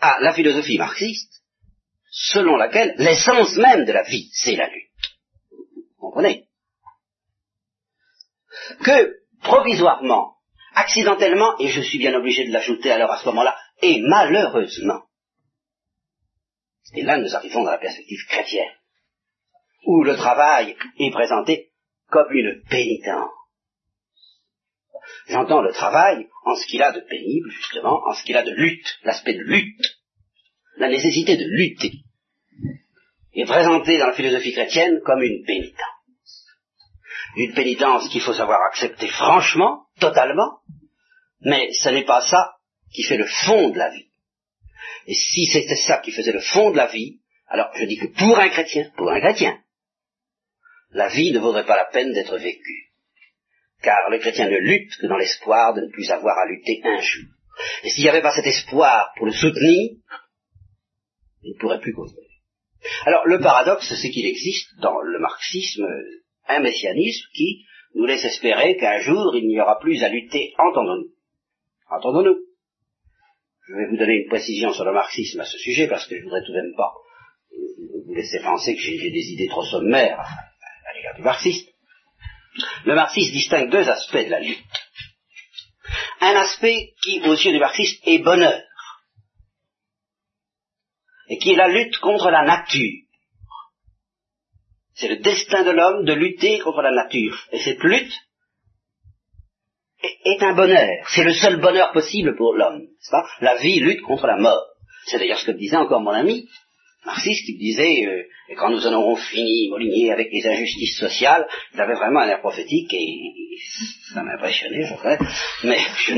[0.03, 1.41] à la philosophie marxiste,
[2.11, 4.89] selon laquelle l'essence même de la vie, c'est la lutte.
[5.97, 6.49] Vous comprenez?
[8.83, 10.35] Que, provisoirement,
[10.75, 15.03] accidentellement, et je suis bien obligé de l'ajouter alors à ce moment-là, et malheureusement,
[16.93, 18.75] et là nous arrivons dans la perspective chrétienne,
[19.85, 21.71] où le travail est présenté
[22.09, 23.31] comme une pénitence.
[25.27, 28.51] J'entends le travail en ce qu'il a de pénible, justement, en ce qu'il a de
[28.51, 29.92] lutte, l'aspect de lutte,
[30.77, 31.91] la nécessité de lutter,
[33.33, 36.45] est présenté dans la philosophie chrétienne comme une pénitence.
[37.35, 40.59] Une pénitence qu'il faut savoir accepter franchement, totalement,
[41.41, 42.53] Mais ce n'est pas ça
[42.93, 44.07] qui fait le fond de la vie.
[45.07, 48.07] Et si c'était ça qui faisait le fond de la vie, alors je dis que
[48.07, 49.59] pour un chrétien, pour un chrétien,
[50.91, 52.91] la vie ne vaudrait pas la peine d'être vécue.
[53.81, 57.01] Car le chrétien ne lutte que dans l'espoir de ne plus avoir à lutter un
[57.01, 57.25] jour.
[57.83, 59.91] Et s'il n'y avait pas cet espoir pour le soutenir,
[61.43, 62.27] il ne pourrait plus continuer.
[63.05, 65.85] Alors le paradoxe, c'est qu'il existe dans le marxisme
[66.47, 71.09] un messianisme qui nous laisse espérer qu'un jour il n'y aura plus à lutter, entendons-nous.
[71.89, 72.37] Entendons-nous.
[73.67, 76.23] Je vais vous donner une précision sur le marxisme à ce sujet parce que je
[76.23, 76.91] voudrais tout de même pas
[78.05, 81.69] vous laisser penser que j'ai des idées trop sommaires à l'égard du marxiste.
[82.85, 84.59] Le marxiste distingue deux aspects de la lutte.
[86.21, 88.61] Un aspect qui, aux yeux du marxiste, est bonheur,
[91.29, 93.01] et qui est la lutte contre la nature.
[94.95, 97.37] C'est le destin de l'homme de lutter contre la nature.
[97.51, 98.13] Et cette lutte
[100.03, 101.07] est un bonheur.
[101.07, 102.87] C'est le seul bonheur possible pour l'homme.
[103.41, 104.65] La vie lutte contre la mort.
[105.05, 106.47] C'est d'ailleurs ce que disait encore mon ami
[107.05, 111.47] marxiste qui disait, euh, et quand nous en aurons fini, Molinier, avec les injustices sociales,
[111.73, 113.31] il avait vraiment un air prophétique et,
[114.13, 115.17] ça m'impressionnait, je crois,
[115.63, 116.13] mais je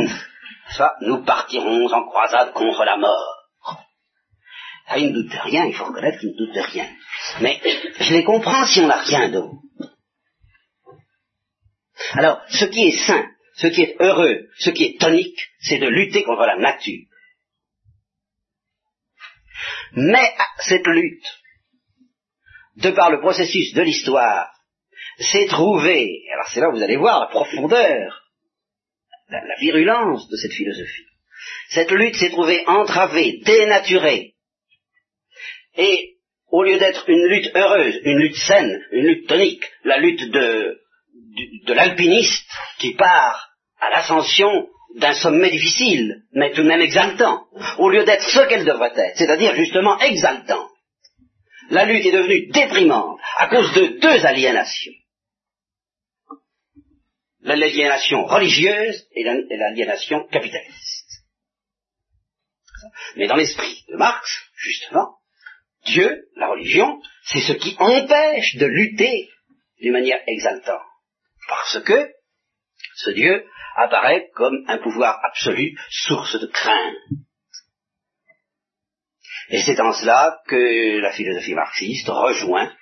[0.69, 3.34] ça, nous partirons en croisade contre la mort.
[4.87, 6.87] Ah, il ne doute de rien, il faut reconnaître qu'il ne doute de rien.
[7.41, 7.59] Mais
[7.99, 9.55] je les comprends si on n'a rien d'autre.
[12.13, 15.87] Alors, ce qui est sain, ce qui est heureux, ce qui est tonique, c'est de
[15.87, 17.07] lutter contre la nature.
[19.93, 21.25] Mais cette lutte,
[22.77, 24.51] de par le processus de l'histoire,
[25.17, 28.21] s'est trouvée, alors c'est là où vous allez voir la profondeur,
[29.29, 31.05] la, la virulence de cette philosophie.
[31.69, 34.34] Cette lutte s'est trouvée entravée, dénaturée,
[35.77, 36.15] et
[36.49, 40.79] au lieu d'être une lutte heureuse, une lutte saine, une lutte tonique, la lutte de,
[41.65, 47.47] de, l'alpiniste qui part à l'ascension d'un sommet difficile, mais tout de même exaltant,
[47.79, 50.69] au lieu d'être ce qu'elle devrait être, c'est-à-dire justement exaltant.
[51.69, 54.93] La lutte est devenue déprimante à cause de deux aliénations.
[57.41, 61.23] L'aliénation religieuse et l'aliénation capitaliste.
[63.15, 65.17] Mais dans l'esprit de Marx, justement,
[65.85, 69.29] Dieu, la religion, c'est ce qui empêche de lutter
[69.79, 70.81] d'une manière exaltante.
[71.47, 72.11] Parce que
[72.95, 73.45] ce Dieu
[73.75, 76.95] apparaît comme un pouvoir absolu, source de crainte.
[79.49, 82.73] Et c'est en cela que la philosophie marxiste rejoint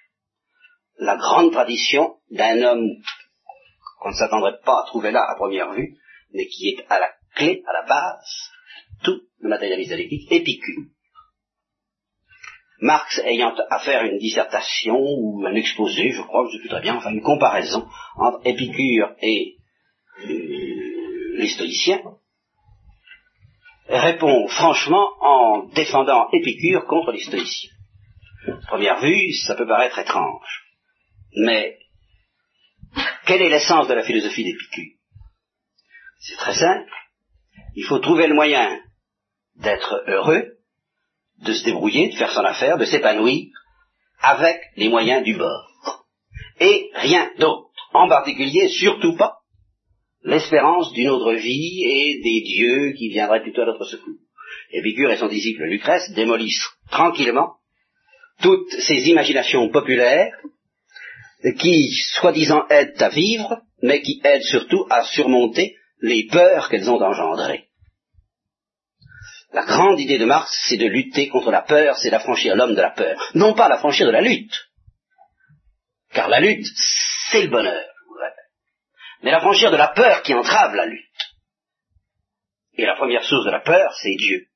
[0.97, 2.87] la grande tradition d'un homme
[3.99, 5.97] qu'on ne s'attendrait pas à trouver là à première vue,
[6.31, 8.51] mais qui est à la clé, à la base,
[9.03, 10.83] tout le matérialisme dialectique, Épicure.
[12.83, 16.81] Marx ayant à faire une dissertation ou un exposé, je crois, je sais plus très
[16.81, 19.55] bien, enfin une comparaison entre Épicure et
[20.25, 22.01] euh, les stoïciens,
[23.87, 27.71] répond franchement en défendant Épicure contre les stoïciens.
[28.67, 30.65] première vue, ça peut paraître étrange,
[31.37, 31.77] mais
[33.25, 34.97] quelle est l'essence de la philosophie d'Épicure?
[36.19, 36.91] C'est très simple.
[37.75, 38.77] Il faut trouver le moyen
[39.55, 40.57] d'être heureux
[41.41, 43.47] de se débrouiller, de faire son affaire, de s'épanouir
[44.21, 46.05] avec les moyens du bord.
[46.59, 47.69] Et rien d'autre.
[47.93, 49.37] En particulier, surtout pas,
[50.23, 54.15] l'espérance d'une autre vie et des dieux qui viendraient plutôt à notre secours.
[54.71, 57.55] Épicure et son disciple Lucrèce démolissent tranquillement
[58.41, 60.33] toutes ces imaginations populaires
[61.59, 67.01] qui, soi-disant, aident à vivre, mais qui aident surtout à surmonter les peurs qu'elles ont
[67.01, 67.67] engendrées.
[69.53, 72.81] La grande idée de Marx, c'est de lutter contre la peur, c'est d'affranchir l'homme de
[72.81, 73.15] la peur.
[73.35, 74.67] Non pas l'affranchir de la lutte.
[76.11, 76.65] Car la lutte,
[77.31, 77.85] c'est le bonheur,
[79.21, 81.03] Mais l'affranchir de la peur qui entrave la lutte.
[82.75, 84.47] Et la première source de la peur, c'est Dieu.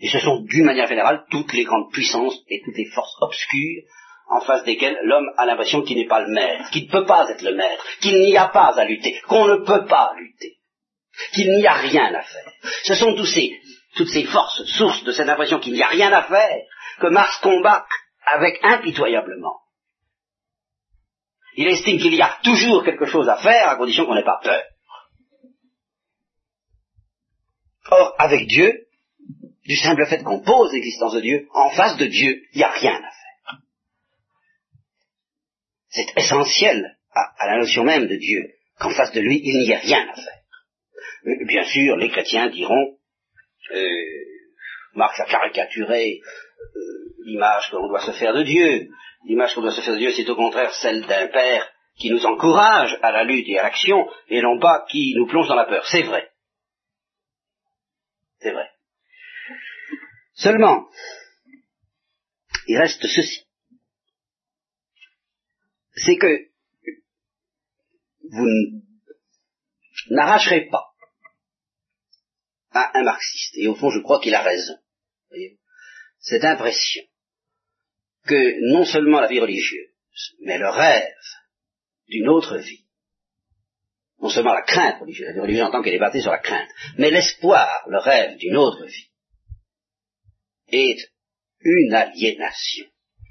[0.00, 3.82] Et ce sont, d'une manière générale, toutes les grandes puissances et toutes les forces obscures
[4.28, 7.30] en face desquelles l'homme a l'impression qu'il n'est pas le maître, qu'il ne peut pas
[7.30, 10.56] être le maître, qu'il n'y a pas à lutter, qu'on ne peut pas lutter,
[11.32, 12.52] qu'il n'y a rien à faire.
[12.84, 13.58] Ce sont tous ces
[13.96, 16.62] toutes ces forces, sources de cette impression qu'il n'y a rien à faire,
[17.00, 17.86] que Mars combat
[18.26, 19.60] avec impitoyablement.
[21.56, 24.40] Il estime qu'il y a toujours quelque chose à faire à condition qu'on n'ait pas
[24.42, 24.62] peur.
[27.90, 28.86] Or, avec Dieu,
[29.64, 32.70] du simple fait qu'on pose l'existence de Dieu, en face de Dieu, il n'y a
[32.70, 33.58] rien à faire.
[35.88, 38.42] C'est essentiel à, la notion même de Dieu,
[38.78, 41.46] qu'en face de lui, il n'y a rien à faire.
[41.46, 42.98] Bien sûr, les chrétiens diront,
[43.72, 43.88] euh,
[44.94, 46.80] Marx a caricaturé euh,
[47.24, 48.88] l'image que l'on doit se faire de Dieu.
[49.26, 52.26] L'image qu'on doit se faire de Dieu, c'est au contraire celle d'un père qui nous
[52.26, 55.64] encourage à la lutte et à l'action, et non pas qui nous plonge dans la
[55.64, 55.86] peur.
[55.86, 56.30] C'est vrai.
[58.40, 58.68] c'est vrai.
[60.34, 60.88] Seulement,
[62.66, 63.46] il reste ceci.
[65.94, 66.48] C'est que
[68.30, 68.48] vous
[70.10, 70.93] n'arracherez pas
[72.74, 74.76] à un marxiste, et au fond je crois qu'il a raison,
[76.18, 77.02] cette impression
[78.26, 79.90] que non seulement la vie religieuse,
[80.40, 81.14] mais le rêve
[82.08, 82.84] d'une autre vie,
[84.20, 86.38] non seulement la crainte religieuse, la vie religieuse en tant qu'elle est bâtie sur la
[86.38, 89.10] crainte, mais l'espoir, le rêve d'une autre vie,
[90.68, 91.10] est
[91.60, 92.86] une aliénation,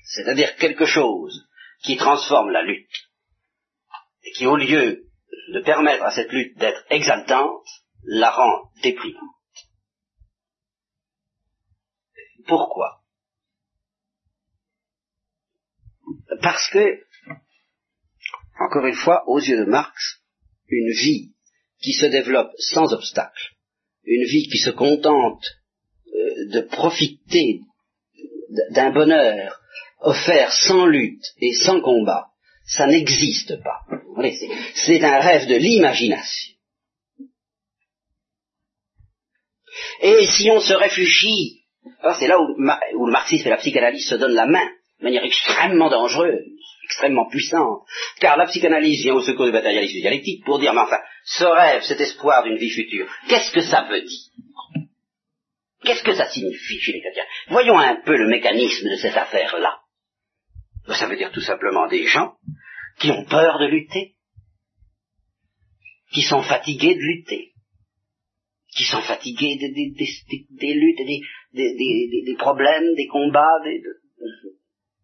[0.06, 1.48] c'est-à-dire quelque chose
[1.84, 3.10] qui transforme la lutte,
[4.24, 5.06] et qui au lieu
[5.54, 7.68] de permettre à cette lutte d'être exaltante,
[8.06, 9.30] la rend déprimante.
[12.48, 13.02] Pourquoi?
[16.42, 17.04] Parce que,
[18.60, 20.22] encore une fois, aux yeux de Marx,
[20.68, 21.34] une vie
[21.82, 23.56] qui se développe sans obstacle,
[24.06, 25.46] une vie qui se contente
[26.08, 27.62] euh, de profiter
[28.72, 29.60] d'un bonheur
[30.02, 32.28] offert sans lutte et sans combat,
[32.66, 33.82] ça n'existe pas.
[34.76, 36.54] C'est un rêve de l'imagination.
[40.02, 41.64] Et si on se réfugie,
[42.20, 42.56] c'est là où,
[42.98, 44.66] où, le marxisme et la psychanalyse se donnent la main,
[45.00, 46.44] de manière extrêmement dangereuse,
[46.86, 47.82] extrêmement puissante,
[48.20, 51.82] car la psychanalyse vient au secours du matérialisme dialectique pour dire, mais enfin, ce rêve,
[51.84, 54.30] cet espoir d'une vie future, qu'est-ce que ça veut dire?
[55.84, 57.26] Qu'est-ce que ça signifie chez les chrétiens?
[57.50, 59.80] Voyons un peu le mécanisme de cette affaire-là.
[60.88, 62.36] Ça veut dire tout simplement des gens
[63.00, 64.16] qui ont peur de lutter,
[66.14, 67.53] qui sont fatigués de lutter,
[68.76, 71.00] qui sont fatigués des, luttes,
[71.54, 73.60] des, problèmes, des combats,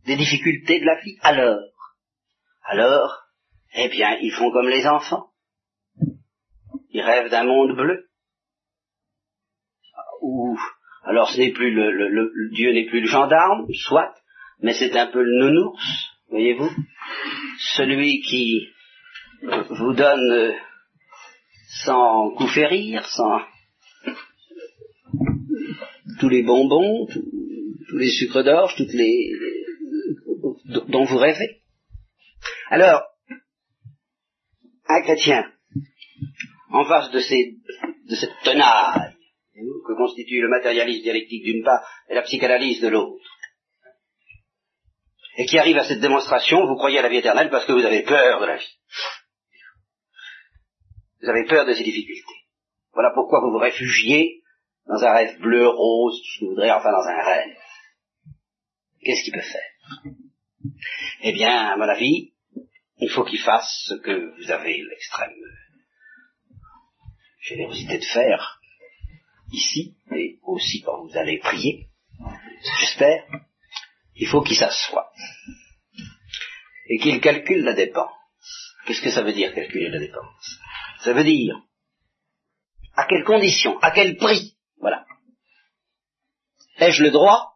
[0.06, 1.18] des, difficultés de la vie.
[1.22, 1.60] Alors,
[2.64, 3.24] alors,
[3.76, 5.28] eh bien, ils font comme les enfants.
[6.92, 8.10] Ils rêvent d'un monde bleu.
[10.22, 10.58] Ou,
[11.04, 14.14] alors ce n'est plus le, le Dieu n'est plus le gendarme, soit,
[14.62, 16.70] mais c'est un peu le nounours, voyez-vous,
[17.76, 18.68] celui qui
[19.70, 20.54] vous donne euh,
[21.84, 23.40] sans coup férir, sans
[26.20, 29.32] tous les bonbons, tous, les sucres d'orge, toutes les
[30.88, 31.62] dont vous rêvez.
[32.70, 33.02] Alors,
[34.88, 35.52] un chrétien,
[36.72, 37.56] en face de, ces,
[38.10, 39.16] de cette tenaille
[39.56, 43.24] que constitue le matérialisme dialectique d'une part et la psychanalyse de l'autre,
[45.38, 47.86] et qui arrive à cette démonstration, vous croyez à la vie éternelle parce que vous
[47.86, 48.78] avez peur de la vie.
[51.22, 52.46] Vous avez peur de ces difficultés.
[52.94, 54.39] Voilà pourquoi vous vous réfugiez
[54.90, 57.56] dans un rêve bleu, rose, tout ce enfin dans un rêve.
[59.02, 60.04] Qu'est-ce qu'il peut faire?
[61.22, 62.34] Eh bien, à mon avis,
[62.98, 65.36] il faut qu'il fasse ce que vous avez l'extrême
[67.42, 68.60] générosité de faire
[69.54, 71.88] ici, et aussi quand vous allez prier,
[72.80, 73.26] j'espère,
[74.16, 75.12] il faut qu'il s'assoie
[76.90, 78.12] et qu'il calcule la dépense.
[78.86, 80.60] Qu'est-ce que ça veut dire calculer la dépense?
[81.02, 81.56] Ça veut dire
[82.96, 85.06] à quelles conditions, à quel prix, voilà.
[86.78, 87.54] Ai-je le droit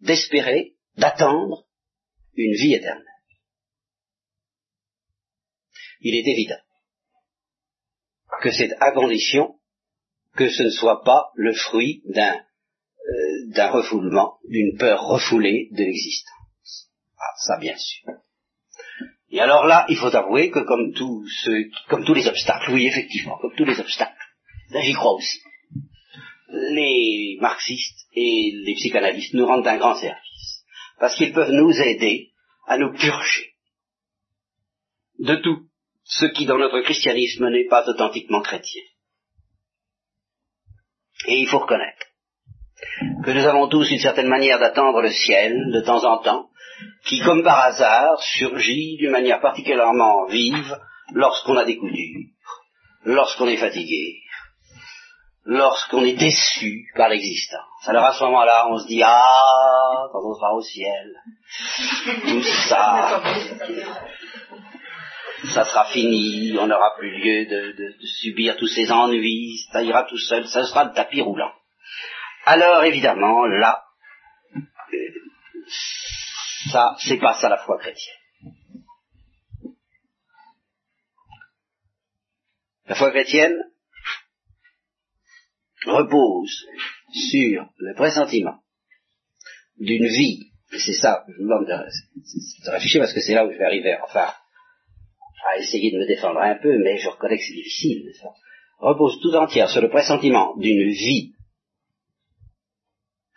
[0.00, 1.66] d'espérer, d'attendre
[2.34, 3.04] une vie éternelle?
[6.00, 6.60] Il est évident
[8.42, 9.58] que c'est à condition
[10.36, 15.84] que ce ne soit pas le fruit d'un euh, d'un refoulement, d'une peur refoulée de
[15.84, 16.90] l'existence.
[17.18, 18.12] Ah, ça bien sûr.
[19.30, 21.48] Et alors là, il faut avouer que comme tous
[21.88, 24.15] comme tous les obstacles, oui effectivement, comme tous les obstacles,
[24.70, 25.40] là j'y crois aussi,
[26.48, 30.64] les marxistes et les psychanalystes nous rendent un grand service,
[30.98, 32.32] parce qu'ils peuvent nous aider
[32.66, 33.52] à nous purger
[35.18, 35.66] de tout
[36.04, 38.82] ce qui dans notre christianisme n'est pas authentiquement chrétien.
[41.26, 42.06] Et il faut reconnaître
[43.24, 46.50] que nous avons tous une certaine manière d'attendre le ciel de temps en temps,
[47.06, 50.78] qui comme par hasard surgit d'une manière particulièrement vive
[51.12, 52.30] lorsqu'on a des coups durs,
[53.04, 54.20] lorsqu'on est fatigué,
[55.46, 57.86] lorsqu'on est déçu par l'existence.
[57.86, 61.14] Alors à ce moment-là, on se dit, ah, quand on sera au ciel,
[62.28, 63.22] tout ça,
[65.54, 70.18] ça sera fini, on n'aura plus lieu de, subir tous ces ennuis, ça ira tout
[70.18, 71.52] seul, ça sera le tapis roulant
[72.46, 73.84] alors évidemment, là,
[76.70, 78.14] ça, c'est pas ça la foi chrétienne.
[82.86, 83.60] La foi chrétienne
[85.84, 86.66] repose
[87.12, 88.58] sur le pressentiment
[89.78, 93.58] d'une vie, c'est ça, je vous demande de, réfléchir parce que c'est là où je
[93.58, 94.32] vais arriver, enfin,
[95.48, 98.10] à essayer de me défendre un peu, mais je reconnais que c'est difficile,
[98.78, 101.32] repose tout entière sur le pressentiment d'une vie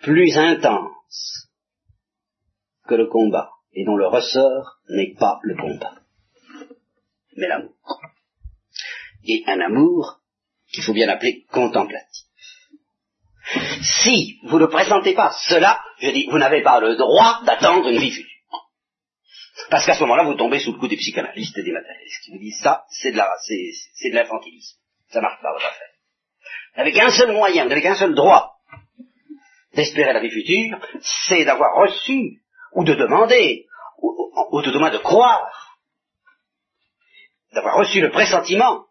[0.02, 1.50] plus intense
[2.88, 6.02] que le combat, et dont le ressort n'est pas le combat,
[7.36, 8.02] mais l'amour.
[9.26, 10.22] Et un amour
[10.72, 12.09] qu'il faut bien appeler contemplatif.
[13.82, 18.00] Si vous ne présentez pas cela, je dis, vous n'avez pas le droit d'attendre une
[18.00, 18.30] vie future.
[19.70, 22.32] Parce qu'à ce moment-là, vous tombez sous le coup des psychanalystes et des matérialistes qui
[22.32, 24.78] vous disent ça, c'est de la, c'est, de l'infantilisme.
[25.10, 25.88] Ça marche pas votre affaire.
[26.76, 28.54] Avec un seul moyen, avec un seul droit
[29.74, 30.80] d'espérer la vie future,
[31.28, 32.42] c'est d'avoir reçu,
[32.74, 33.66] ou de demander,
[34.02, 35.50] ou, ou tout au moins de croire,
[37.54, 38.86] d'avoir reçu le pressentiment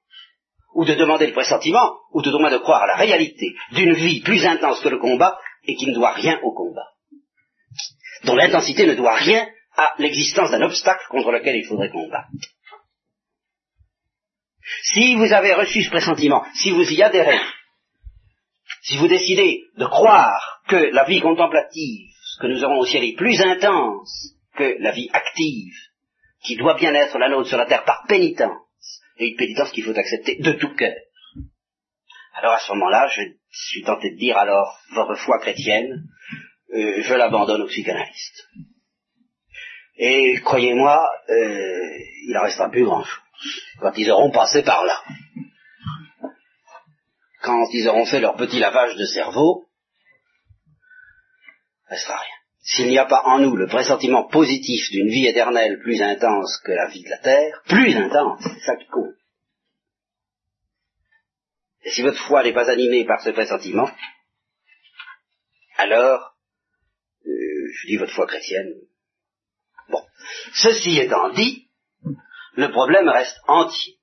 [0.78, 3.94] ou de demander le pressentiment, ou tout au moins de croire à la réalité d'une
[3.94, 6.86] vie plus intense que le combat et qui ne doit rien au combat,
[8.22, 9.44] dont l'intensité ne doit rien
[9.76, 12.28] à l'existence d'un obstacle contre lequel il faudrait combattre.
[14.84, 17.40] Si vous avez reçu ce pressentiment, si vous y adhérez,
[18.82, 22.06] si vous décidez de croire que la vie contemplative,
[22.40, 25.74] que nous aurons au ciel, est plus intense que la vie active,
[26.44, 28.67] qui doit bien être la nôtre sur la terre par pénitence,
[29.18, 30.94] et une pénitence qu'il faut accepter de tout cœur.
[32.34, 36.04] Alors à ce moment-là, je suis tenté de dire alors, votre foi chrétienne,
[36.74, 38.48] euh, je l'abandonne aux psychanalystes.
[39.96, 41.98] Et croyez-moi, euh,
[42.28, 43.22] il en restera plus grand-chose
[43.80, 45.02] quand ils auront passé par là.
[47.42, 49.68] Quand ils auront fait leur petit lavage de cerveau,
[50.66, 52.37] il ne restera rien.
[52.70, 56.72] S'il n'y a pas en nous le pressentiment positif d'une vie éternelle plus intense que
[56.72, 59.14] la vie de la terre, plus intense, c'est ça qui compte.
[61.84, 63.88] Et si votre foi n'est pas animée par ce pressentiment,
[65.78, 66.34] alors,
[67.24, 68.74] euh, je dis votre foi chrétienne.
[69.88, 70.02] Bon,
[70.52, 71.70] ceci étant dit,
[72.52, 73.94] le problème reste entier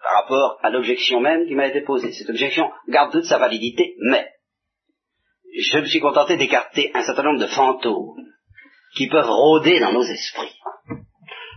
[0.00, 2.12] par rapport à l'objection même qui m'a été posée.
[2.12, 4.30] Cette objection garde toute sa validité, mais
[5.60, 8.24] je me suis contenté d'écarter un certain nombre de fantômes
[8.94, 10.54] qui peuvent rôder dans nos esprits.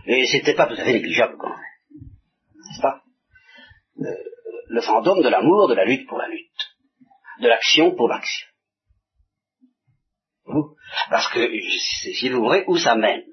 [0.06, 1.58] Et c'était pas tout à fait négligeable quand même.
[1.90, 3.02] N'est-ce pas?
[4.00, 4.16] Euh,
[4.66, 6.48] Le fantôme de l'amour, de la lutte pour la lutte.
[7.40, 8.48] De l'action pour l'action.
[11.10, 11.48] Parce que,
[12.18, 13.24] si vous voulez, où ça mène.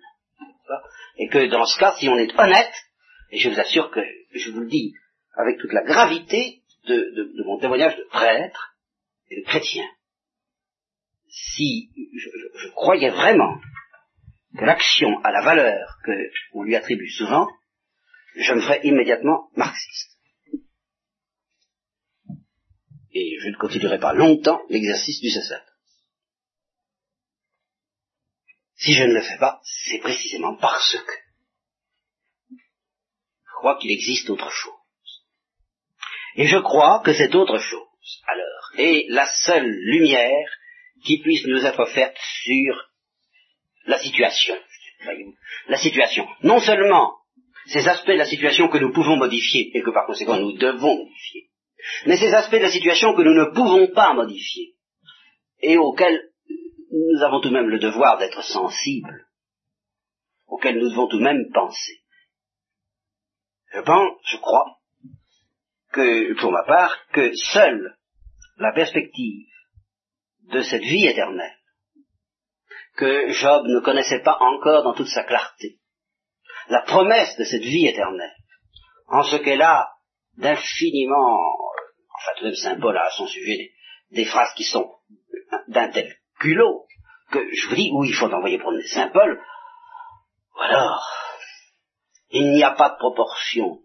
[1.17, 2.73] Et que dans ce cas, si on est honnête,
[3.31, 3.99] et je vous assure que,
[4.33, 4.93] je vous le dis,
[5.35, 8.75] avec toute la gravité de, de mon témoignage de prêtre
[9.29, 9.85] et de chrétien,
[11.29, 13.59] si je, croyais vraiment
[14.57, 16.11] que l'action a la valeur que
[16.53, 17.47] on lui attribue souvent,
[18.35, 20.17] je me ferais immédiatement marxiste.
[23.11, 25.65] Et je ne continuerai pas longtemps l'exercice du sacerdoce.
[28.75, 31.13] Si je ne le fais pas, c'est précisément parce que
[32.49, 34.73] je crois qu'il existe autre chose.
[36.35, 40.49] Et je crois que cette autre chose, alors, est la seule lumière
[41.03, 42.89] qui puisse nous être offerte sur
[43.85, 44.55] la situation.
[45.67, 46.27] La situation.
[46.43, 47.15] Non seulement
[47.67, 50.97] ces aspects de la situation que nous pouvons modifier et que par conséquent nous devons
[50.97, 51.49] modifier,
[52.05, 54.75] mais ces aspects de la situation que nous ne pouvons pas modifier
[55.61, 56.29] et auxquels
[56.91, 59.27] nous avons tout de même le devoir d'être sensibles,
[60.47, 62.01] auxquels nous devons tout de même penser.
[63.73, 64.77] Je pense, je crois,
[65.91, 67.95] que, pour ma part, que seule
[68.57, 69.47] la perspective
[70.51, 71.55] de cette vie éternelle
[72.99, 75.79] que Job ne connaissait pas encore dans toute sa clarté.
[76.67, 78.35] La promesse de cette vie éternelle,
[79.07, 79.87] en ce qu'elle a
[80.37, 81.39] d'infiniment,
[82.13, 83.71] enfin tout de même symbole à son sujet,
[84.11, 84.91] des, phrases qui sont
[85.69, 86.85] d'un tel culot,
[87.31, 89.41] que je vous dis, oui, il faut envoyer promener Saint Paul,
[90.59, 91.07] alors,
[92.31, 93.79] il n'y a pas de proportion.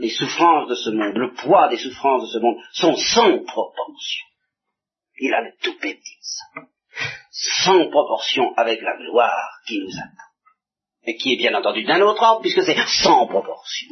[0.00, 4.26] Les souffrances de ce monde, le poids des souffrances de ce monde sont sans proportion
[5.18, 6.18] il a le tout petit,
[7.30, 10.30] sans proportion avec la gloire qui nous attend,
[11.06, 13.88] et qui est bien entendu d'un autre ordre, puisque c'est sans proportion.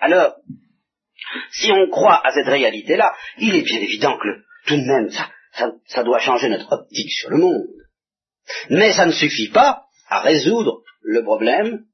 [0.00, 0.36] Alors,
[1.52, 5.10] si on croit à cette réalité-là, il est bien évident que tout de même,
[5.86, 7.66] ça, doit changer notre optique sur le monde.
[8.70, 11.84] Mais ça ne suffit pas à résoudre le problème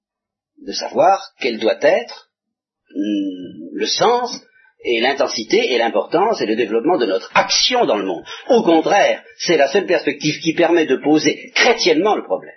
[0.65, 2.31] de savoir quel doit être
[2.91, 4.41] hmm, le sens
[4.85, 8.25] et l'intensité et l'importance et le développement de notre action dans le monde.
[8.49, 12.55] Au contraire, c'est la seule perspective qui permet de poser chrétiennement le problème.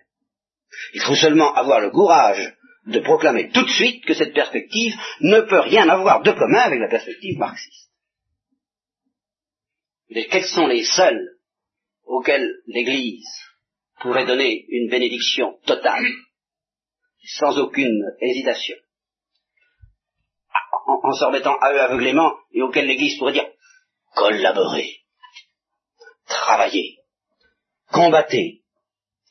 [0.93, 2.53] Il faut seulement avoir le courage
[2.87, 6.79] de proclamer tout de suite que cette perspective ne peut rien avoir de commun avec
[6.79, 7.89] la perspective marxiste.
[10.09, 11.29] Mais quels sont les seuls
[12.05, 13.27] auxquels l'Église
[14.01, 16.07] pourrait donner une bénédiction totale
[17.37, 18.75] sans aucune hésitation,
[20.89, 23.49] en, se remettant à eux aveuglément, et auquel l'Église pourrait dire
[24.15, 25.01] collaborer,
[26.27, 26.99] travailler,
[27.91, 28.63] combattez,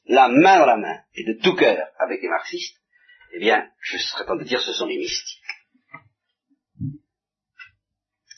[0.07, 2.77] la main dans la main, et de tout cœur avec les marxistes,
[3.35, 5.43] eh bien, je serais pas de dire ce sont les mystiques.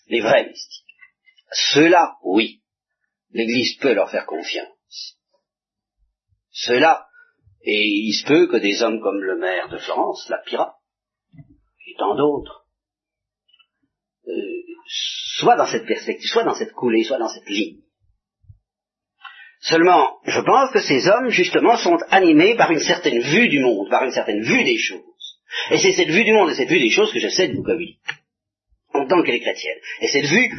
[0.07, 0.85] Les vrais mystiques.
[1.53, 2.63] Ceux-là, oui,
[3.31, 5.19] l'Église peut leur faire confiance.
[6.51, 7.07] Ceux-là,
[7.63, 10.77] et il se peut que des hommes comme le maire de Florence, la Pira,
[11.87, 12.60] et tant d'autres,
[14.31, 14.61] euh,
[15.39, 17.79] soient dans cette perspective, soit dans cette coulée, soit dans cette ligne.
[19.61, 23.91] Seulement, je pense que ces hommes, justement, sont animés par une certaine vue du monde,
[23.91, 25.05] par une certaine vue des choses.
[25.71, 27.63] Et c'est cette vue du monde et cette vue des choses que j'essaie de vous
[27.63, 28.01] communiquer,
[28.95, 29.79] en tant qu'elle chrétienne.
[30.01, 30.51] Et cette vue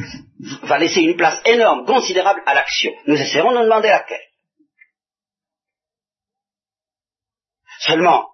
[0.62, 2.92] va laisser une place énorme, considérable à l'action.
[3.06, 4.20] Nous essaierons de nous demander laquelle.
[7.80, 8.28] Seulement,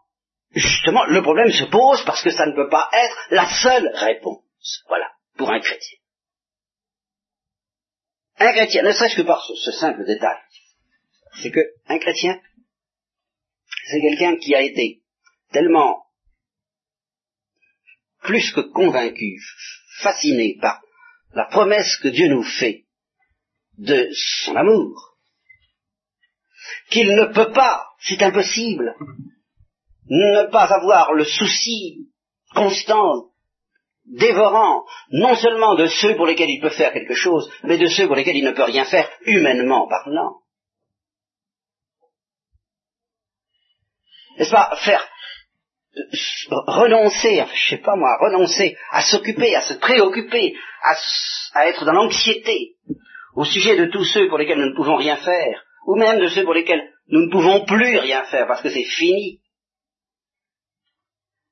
[0.52, 4.84] justement, le problème se pose parce que ça ne peut pas être la seule réponse.
[4.88, 5.98] Voilà, pour un chrétien.
[8.36, 10.38] Un chrétien, ne serait-ce que par ce, simple détail,
[11.40, 12.40] c'est que un chrétien,
[13.86, 15.02] c'est quelqu'un qui a été
[15.50, 16.04] tellement
[18.22, 19.40] plus que convaincu,
[20.02, 20.82] fasciné par
[21.32, 22.84] la promesse que Dieu nous fait
[23.78, 24.08] de
[24.44, 25.16] son amour,
[26.90, 28.94] qu'il ne peut pas, c'est impossible,
[30.06, 32.10] ne pas avoir le souci
[32.54, 33.32] constant
[34.08, 38.06] dévorant non seulement de ceux pour lesquels il peut faire quelque chose, mais de ceux
[38.06, 40.40] pour lesquels il ne peut rien faire, humainement parlant.
[44.38, 45.08] N'est-ce pas Faire
[46.50, 50.54] renoncer, je sais pas moi, renoncer à s'occuper, à se préoccuper,
[51.54, 52.76] à être dans l'anxiété
[53.34, 56.28] au sujet de tous ceux pour lesquels nous ne pouvons rien faire, ou même de
[56.28, 59.40] ceux pour lesquels nous ne pouvons plus rien faire parce que c'est fini.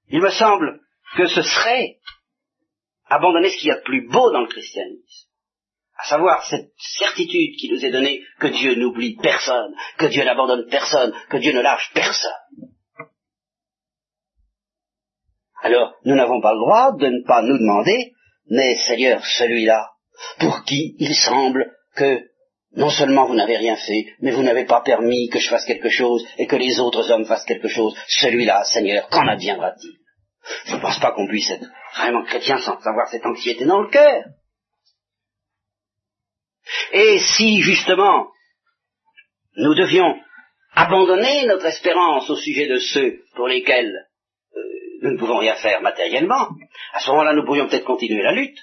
[0.09, 0.81] Il me semble
[1.17, 1.97] que ce serait
[3.09, 5.29] abandonner ce qu'il y a de plus beau dans le christianisme,
[5.99, 10.69] à savoir cette certitude qui nous est donnée que Dieu n'oublie personne, que Dieu n'abandonne
[10.69, 12.31] personne, que Dieu ne lâche personne.
[15.63, 18.13] Alors, nous n'avons pas le droit de ne pas nous demander,
[18.49, 19.91] mais Seigneur, celui-là,
[20.39, 22.21] pour qui il semble que
[22.73, 25.89] non seulement vous n'avez rien fait, mais vous n'avez pas permis que je fasse quelque
[25.89, 29.95] chose et que les autres hommes fassent quelque chose, celui-là, Seigneur, qu'en adviendra-t-il?
[30.67, 31.67] Je ne pense pas qu'on puisse être
[31.97, 34.25] vraiment chrétien sans avoir cette anxiété dans le cœur.
[36.93, 38.29] Et si justement
[39.57, 40.19] nous devions
[40.75, 44.07] abandonner notre espérance au sujet de ceux pour lesquels
[44.55, 44.61] euh,
[45.03, 46.49] nous ne pouvons rien faire matériellement,
[46.93, 48.59] à ce moment-là nous pourrions peut-être continuer la lutte,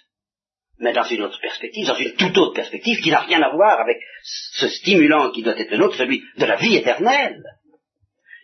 [0.77, 3.79] mais dans une autre perspective, dans une toute autre perspective qui n'a rien à voir
[3.79, 7.41] avec ce stimulant qui doit être le nôtre, celui de la vie éternelle.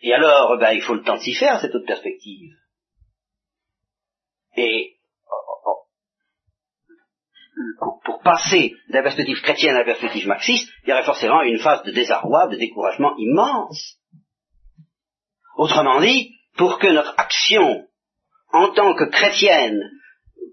[0.02, 2.50] Et alors, ben, il faut le temps de s'y faire, cette autre perspective.
[4.56, 4.96] Et
[8.04, 11.82] pour passer la perspective chrétienne à la perspective marxiste, il y aurait forcément une phase
[11.84, 13.98] de désarroi, de découragement immense.
[15.56, 17.86] Autrement dit, pour que notre action
[18.52, 19.80] en tant que chrétienne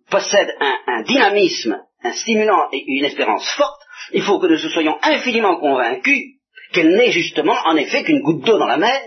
[0.10, 3.82] possède un, dynamisme, un stimulant et une espérance forte,
[4.14, 6.36] il faut que nous soyons infiniment convaincus
[6.74, 9.02] qu'elle n'est justement en effet qu'une goutte d'eau dans la mer.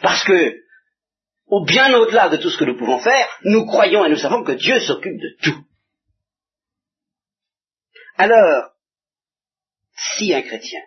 [0.00, 0.54] Parce que
[1.52, 4.42] ou bien au-delà de tout ce que nous pouvons faire, nous croyons et nous savons
[4.42, 5.66] que Dieu s'occupe de tout.
[8.16, 8.70] Alors,
[9.94, 10.80] si un chrétien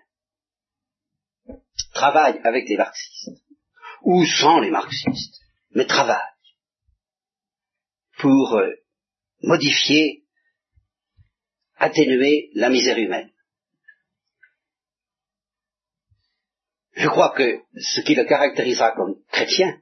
[1.93, 3.29] travaille avec les marxistes,
[4.01, 5.39] ou sans les marxistes,
[5.69, 6.33] mais travaille
[8.17, 8.73] pour euh,
[9.43, 10.23] modifier,
[11.75, 13.31] atténuer la misère humaine,
[16.93, 19.79] je crois que ce qui le caractérisera comme chrétien,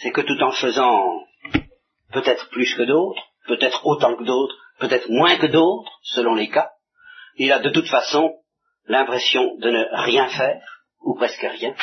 [0.00, 1.24] c'est que tout en faisant
[2.12, 6.70] peut-être plus que d'autres, peut-être autant que d'autres, peut-être moins que d'autres, selon les cas,
[7.36, 8.34] il a de toute façon
[8.86, 11.74] l'impression de ne rien faire, ou presque rien,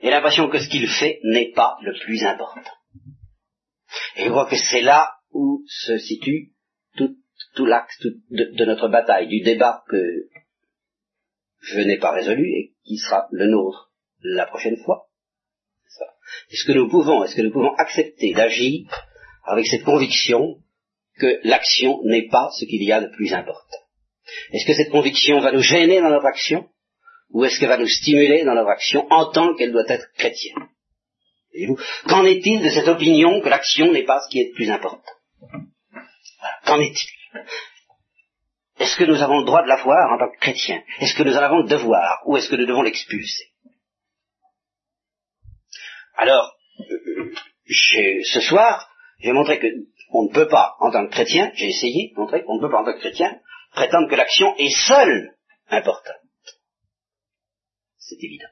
[0.00, 2.72] et l'impression que ce qu'il fait n'est pas le plus important.
[4.16, 6.52] Et je crois que c'est là où se situe
[6.96, 10.00] tout, l'axe de, de, notre bataille, du débat que
[11.60, 13.92] je n'ai pas résolu et qui sera le nôtre
[14.22, 15.09] la prochaine fois.
[16.50, 18.86] Est-ce que nous pouvons, est-ce que nous pouvons accepter d'agir
[19.44, 20.56] avec cette conviction
[21.18, 23.78] que l'action n'est pas ce qu'il y a de plus important?
[24.52, 26.68] Est-ce que cette conviction va nous gêner dans notre action
[27.30, 30.68] ou est-ce qu'elle va nous stimuler dans notre action en tant qu'elle doit être chrétienne?
[32.08, 35.12] Qu'en est-il de cette opinion que l'action n'est pas ce qui est de plus important?
[36.64, 37.08] Qu'en est-il?
[38.78, 40.82] Est-ce que nous avons le droit de la voir en tant que chrétiens?
[41.00, 43.44] Est-ce que nous en avons le devoir ou est-ce que nous devons l'expulser?
[46.16, 46.56] Alors,
[47.66, 48.90] ce soir,
[49.20, 49.66] j'ai montré que
[50.12, 52.70] on ne peut pas, en tant que chrétien, j'ai essayé de montrer qu'on ne peut
[52.70, 53.38] pas, en tant que chrétien,
[53.72, 55.34] prétendre que l'action est seule
[55.68, 56.16] importante.
[57.98, 58.48] C'est évident.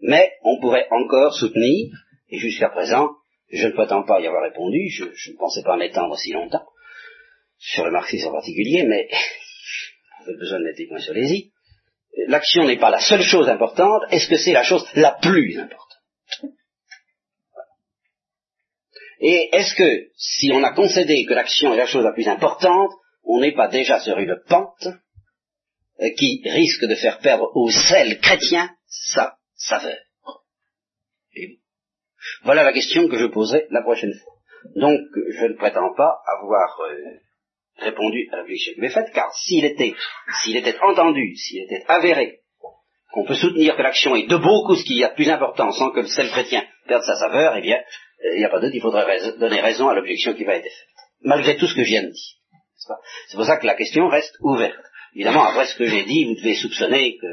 [0.00, 1.92] Mais on pourrait encore soutenir,
[2.30, 3.10] et jusqu'à présent,
[3.52, 6.66] je ne prétends pas y avoir répondu, je, ne pensais pas m'étendre si longtemps,
[7.58, 9.08] sur le marxisme en particulier, mais
[10.26, 11.52] j'ai besoin de mettre les points sur les i.
[12.28, 15.89] L'action n'est pas la seule chose importante, est-ce que c'est la chose la plus importante?
[19.20, 22.90] Et est-ce que, si on a concédé que l'action est la chose la plus importante,
[23.24, 24.86] on n'est pas déjà sur une pente
[26.00, 29.98] euh, qui risque de faire perdre au sel chrétien sa saveur?
[32.44, 34.34] Voilà la question que je poserai la prochaine fois.
[34.76, 35.00] Donc,
[35.38, 36.96] je ne prétends pas avoir euh,
[37.76, 39.94] répondu à l'objection que m'est faite, car s'il était,
[40.42, 42.40] s'il était entendu, s'il était avéré
[43.12, 45.72] qu'on peut soutenir que l'action est de beaucoup ce qu'il y a de plus important
[45.72, 47.78] sans que le sel chrétien perde sa saveur, eh bien,
[48.22, 50.88] il n'y a pas d'autre, il faudrait donner raison à l'objection qui va être faite.
[51.22, 52.36] Malgré tout ce que je viens de dire.
[53.28, 54.78] C'est pour ça que la question reste ouverte.
[55.14, 57.26] Évidemment, après ce que j'ai dit, vous devez soupçonner que...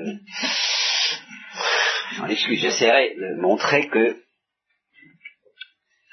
[2.56, 4.18] j'essaierai de montrer que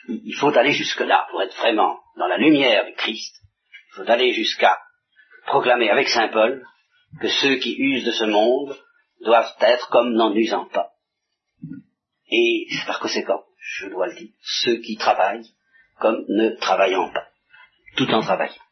[0.09, 3.35] il faut aller jusque-là pour être vraiment dans la lumière du Christ.
[3.89, 4.79] Il faut aller jusqu'à
[5.47, 6.63] proclamer avec Saint Paul
[7.21, 8.77] que ceux qui usent de ce monde
[9.21, 10.91] doivent être comme n'en usant pas.
[12.31, 15.51] Et par conséquent, je dois le dire, ceux qui travaillent
[15.99, 17.29] comme ne travaillant pas,
[17.97, 18.64] tout en travaillant.